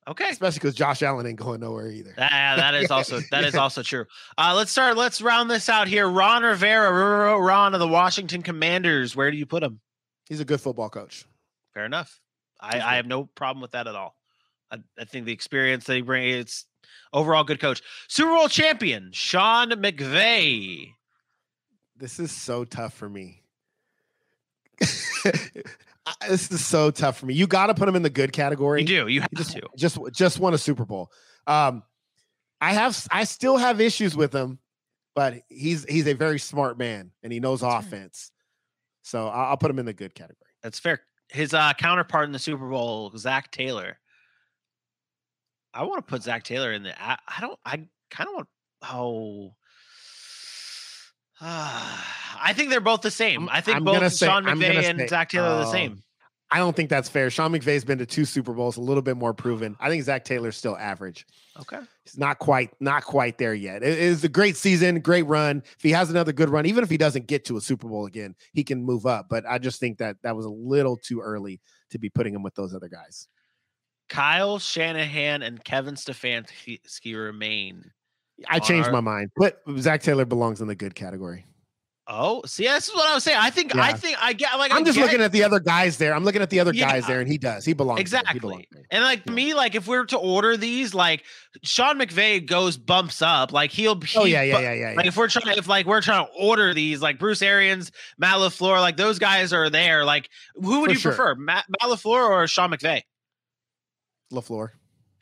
[0.09, 0.29] Okay.
[0.31, 2.15] especially because Josh Allen ain't going nowhere either.
[2.19, 4.05] Ah, that is also that is also true.
[4.39, 4.97] Uh, let's start.
[4.97, 6.09] Let's round this out here.
[6.09, 9.17] Ron Rivera, Ron of the Washington Commanders.
[9.17, 9.81] Where do you put him?
[10.29, 11.25] He's a good football coach.
[11.75, 12.21] Fair enough.
[12.61, 14.17] I, I have no problem with that at all.
[14.71, 16.67] I, I think the experience they bring, it's
[17.13, 17.83] overall good coach.
[18.09, 20.93] Super Bowl champion Sean McVay.
[21.97, 23.43] This is so tough for me.
[26.07, 27.35] I- this is so tough for me.
[27.35, 28.83] You got to put him in the good category.
[28.83, 29.09] You do.
[29.09, 29.63] You have just to.
[29.77, 31.11] just just won a Super Bowl.
[31.47, 31.83] Um,
[32.61, 34.59] I have I still have issues with him,
[35.15, 38.31] but he's he's a very smart man and he knows offense.
[39.03, 40.51] So I'll, I'll put him in the good category.
[40.63, 41.01] That's fair.
[41.29, 43.99] His uh, counterpart in the Super Bowl, Zac Taylor.
[45.75, 47.01] I want to put Zac Taylor in the.
[47.03, 47.59] I, I don't.
[47.65, 47.77] I
[48.11, 48.49] kind of want.
[48.83, 49.55] Oh.
[51.41, 53.49] I think they're both the same.
[53.49, 56.03] I'm- think I'm both say- Sean McVay and say, Zac Taylor are the um, same.
[56.51, 57.29] I don't think that's fair.
[57.29, 59.77] Sean McVay's been to two Super Bowls, a little bit more proven.
[59.81, 61.27] I think Zac Taylor's still average.
[61.59, 61.81] Okay.
[62.05, 63.83] He's not quite not quite there yet.
[63.83, 65.63] It is a great season, great run.
[65.77, 68.07] If he has another good run, even if he doesn't get to a Super Bowl
[68.07, 69.27] again, he can move up.
[69.29, 71.61] But I just think that that was a little too early
[71.91, 73.27] to be putting him with those other guys.
[74.09, 77.91] Kyle Shanahan and Kevin Stefanski remain.
[78.49, 79.31] I changed my mind.
[79.37, 81.45] But Zac Taylor belongs in the good category.
[82.09, 83.39] Oh, see, this is what I was saying.
[83.41, 83.75] I think.
[83.75, 84.57] I think I get.
[84.59, 86.15] Like, I I'm just get- looking at the other guys there.
[86.15, 87.65] I'm looking at the other guys there, and he does.
[87.65, 88.09] He belongs.
[88.09, 88.23] there.
[88.33, 88.87] He belongs Exactly.
[88.93, 89.33] And like Yeah.
[89.33, 91.25] me, like if we were to order these, like
[91.65, 94.01] Sean McVay goes bumps up, like he'll.
[94.15, 94.87] Oh yeah, yeah, yeah, yeah.
[94.95, 95.09] Like yeah.
[95.09, 98.81] if we're trying, if like we're trying to order these, like Bruce Arians, Matt Lafleur,
[98.81, 100.05] like those guys are there.
[100.05, 101.11] Like who would For you sure.
[101.11, 103.01] prefer, Matt, Matt Lafleur or Sean McVay?
[104.33, 104.69] Lafleur.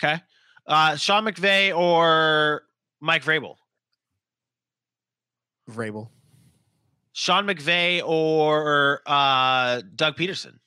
[0.03, 0.21] Okay,
[0.67, 2.65] uh, Sean McVay or
[3.05, 3.57] Mike Vrabel?
[5.71, 6.09] Vrabel.
[7.13, 10.59] Sean McVay or uh, Doug Pederson?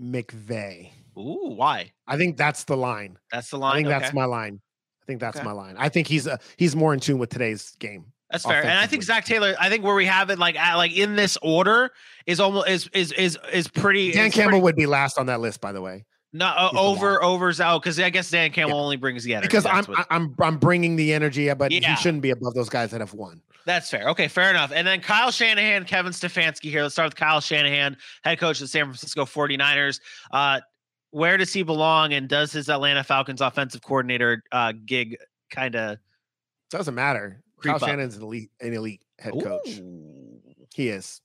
[0.00, 0.90] McVay.
[1.18, 1.92] Ooh, why?
[2.06, 3.18] I think that's the line.
[3.32, 3.72] That's the line.
[3.72, 4.60] I think that's my line.
[5.02, 5.44] I think that's Okay.
[5.44, 5.76] my line.
[5.78, 8.06] I think he's uh, he's more in tune with today's game.
[8.30, 9.02] That's fair, and I think.
[9.02, 9.54] Zac Taylor.
[9.60, 11.90] I think where we have it, like at, like in this order,
[12.24, 14.12] is almost is is is is pretty.
[14.12, 17.22] Dan Campbell pretty, would be last on that list, by the way, not uh, over
[17.22, 19.48] overs out because I guess Dan Campbell only brings the energy.
[19.48, 21.94] because that's I'm I'm I'm bringing the energy, but Yeah.
[21.94, 23.42] he shouldn't be above those guys that have won.
[23.66, 24.08] that's fair.
[24.08, 24.72] Okay, fair enough.
[24.74, 26.82] And then Kyle Shanahan, Kevin Stefanski here.
[26.82, 30.00] Let's start with Kyle Shanahan, head coach of the San Francisco 49ers.
[30.30, 30.60] Uh,
[31.10, 35.16] where does he belong, and does his Atlanta Falcons offensive coordinator uh, gig
[35.50, 35.98] kind of
[36.70, 37.42] Doesn't matter.
[37.62, 37.82] Kyle up.
[37.84, 39.80] Shannon's an elite an elite head coach.
[40.74, 41.20] He is.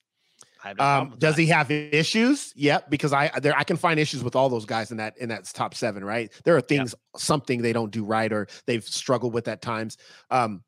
[0.64, 1.42] I have no Um, does that.
[1.42, 2.54] he have issues?
[2.56, 5.30] Yep, because I there I can find issues with all those guys in that in
[5.30, 6.04] that top seven.
[6.04, 9.98] Right, there are things something they don't do right or they've struggled with at times.
[10.30, 10.64] Um,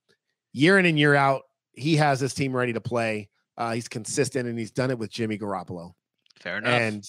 [0.54, 3.30] year in and year out, he has his team ready to play.
[3.58, 5.94] Uh, he's consistent and he's done it with Jimmy Garoppolo.
[6.40, 6.72] Fair enough.
[6.72, 7.04] And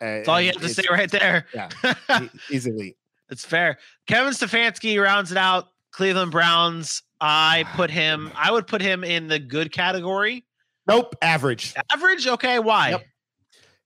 [0.00, 1.46] uh, that's all you have to say right there.
[1.54, 1.68] Yeah,
[2.50, 2.96] elite.
[3.30, 3.78] It's fair.
[4.06, 5.68] Kevin Stefanski rounds it out.
[5.92, 7.02] Cleveland Browns.
[7.20, 8.30] I put him.
[8.34, 10.44] I would put him in the good category.
[10.86, 11.74] Nope, average.
[11.92, 12.26] Average.
[12.26, 12.58] Okay.
[12.58, 12.90] Why?
[12.90, 13.04] Yep.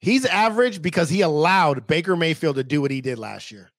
[0.01, 3.71] He's average because he allowed Baker Mayfield to do what he did last year.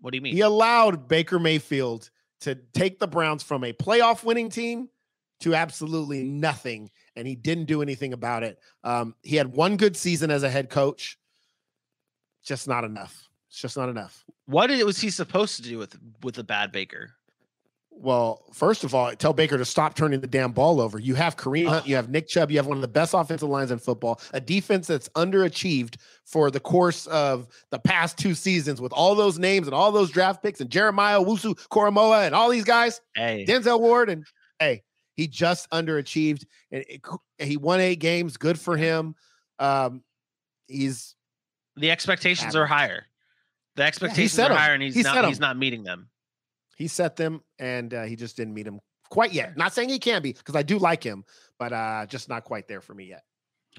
[0.00, 0.34] What do you mean?
[0.34, 2.10] He allowed Baker Mayfield
[2.40, 4.88] to take the Browns from a playoff winning team
[5.40, 8.58] to absolutely nothing, and he didn't do anything about it.
[8.82, 11.18] Um, he had one good season as a head coach,
[12.44, 13.28] just not enough.
[13.48, 14.24] It's just not enough.
[14.46, 17.12] What was he supposed to do with with a bad Baker?
[17.94, 20.98] Well, first of all, tell Baker to stop turning the damn ball over.
[20.98, 23.48] You have Kareem Hunt, you have Nick Chubb, you have one of the best offensive
[23.48, 28.80] lines in football, a defense that's underachieved for the course of the past two seasons
[28.80, 32.50] with all those names and all those draft picks and Jeremiah Wusu Koromoa and all
[32.50, 33.00] these guys.
[33.14, 34.26] Hey, Denzel Ward and
[34.58, 34.82] hey,
[35.14, 37.02] he just underachieved and it,
[37.38, 38.36] he won eight games.
[38.36, 39.14] Good for him.
[39.60, 40.02] Um,
[40.66, 41.14] he's
[41.76, 43.06] the expectations are higher.
[43.76, 45.24] The expectations set are higher, and he's He not.
[45.26, 46.08] He's not meeting them.
[46.76, 49.56] He set them and uh, he just didn't meet him quite yet.
[49.56, 51.24] Not saying he can be because I do like him,
[51.58, 53.24] but uh, just not quite there for me yet.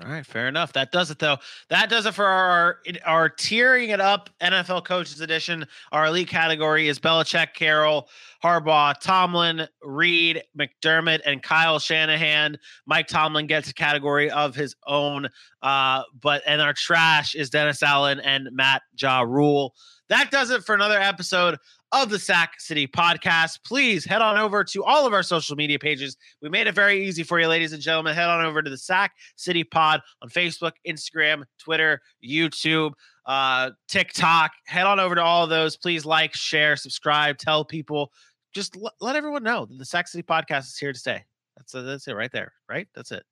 [0.02, 0.74] All right, fair enough.
[0.74, 1.38] That does it though.
[1.70, 5.68] That does it for our our tiering it up NFL coaches edition.
[5.92, 8.10] Our elite category is Belichick, Carroll,
[8.44, 12.58] Harbaugh, Tomlin, Reid, McDermott, and Kyle Shanahan.
[12.88, 15.30] Mike Tomlin gets a category of his own.
[15.62, 19.76] Uh, but and our trash is Dennis Allen and Matt Ja Rule.
[20.10, 21.60] That does it for another episode
[21.94, 23.60] of the Sack City podcast.
[23.64, 26.18] Please head on over to all of our social media pages.
[26.42, 28.16] We made it very easy for you, ladies and gentlemen.
[28.16, 32.94] Head on over to the Sack City Pod on Facebook, Instagram, Twitter, YouTube,
[33.28, 34.52] uh, TikTok.
[34.66, 35.78] Head on over to all of those.
[35.78, 38.12] Please like, share, subscribe, tell people.
[38.54, 41.24] Just l- let everyone know that the Sack City podcast is here to stay.
[41.56, 42.54] That's that's it right there.
[42.68, 42.88] Right?
[42.96, 43.24] That's it.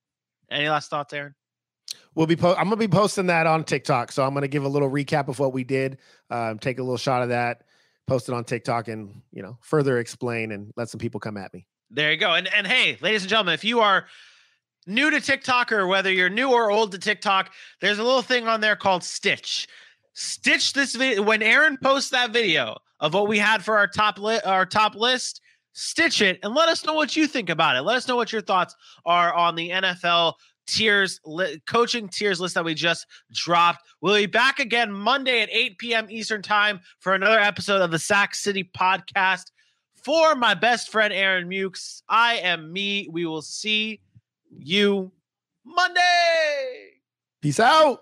[0.52, 1.34] Any last thoughts, Aaron?
[2.14, 2.36] We'll be.
[2.36, 5.28] Po- I'm gonna be posting that on TikTok, so I'm gonna give a little recap
[5.28, 5.98] of what we did.
[6.30, 7.64] Um, take a little shot of that,
[8.08, 11.54] post it on TikTok, and you know further explain and let some people come at
[11.54, 11.66] me.
[11.90, 12.34] There you go.
[12.34, 14.06] And and hey, ladies and gentlemen, if you are
[14.88, 18.48] new to TikTok or whether you're new or old to TikTok, there's a little thing
[18.48, 19.68] on there called Stitch.
[20.14, 24.20] Stitch this video when Aaron posts that video of what we had for our top
[24.20, 25.42] li- our top list.
[25.74, 27.82] Stitch it and let us know what you think about it.
[27.82, 28.76] Let us know what your thoughts
[29.06, 30.34] are on the NFL
[30.68, 33.80] tiers li- coaching tiers list that we just dropped.
[34.02, 36.08] We'll be back again Monday at 8 p.m.
[36.10, 39.52] Eastern time for another episode of the Sack City podcast.
[40.04, 43.08] For my best friend Aaron Mukes, I am me.
[43.12, 44.02] We will see
[44.50, 45.12] you
[45.64, 46.90] Monday.
[47.42, 48.02] Peace out.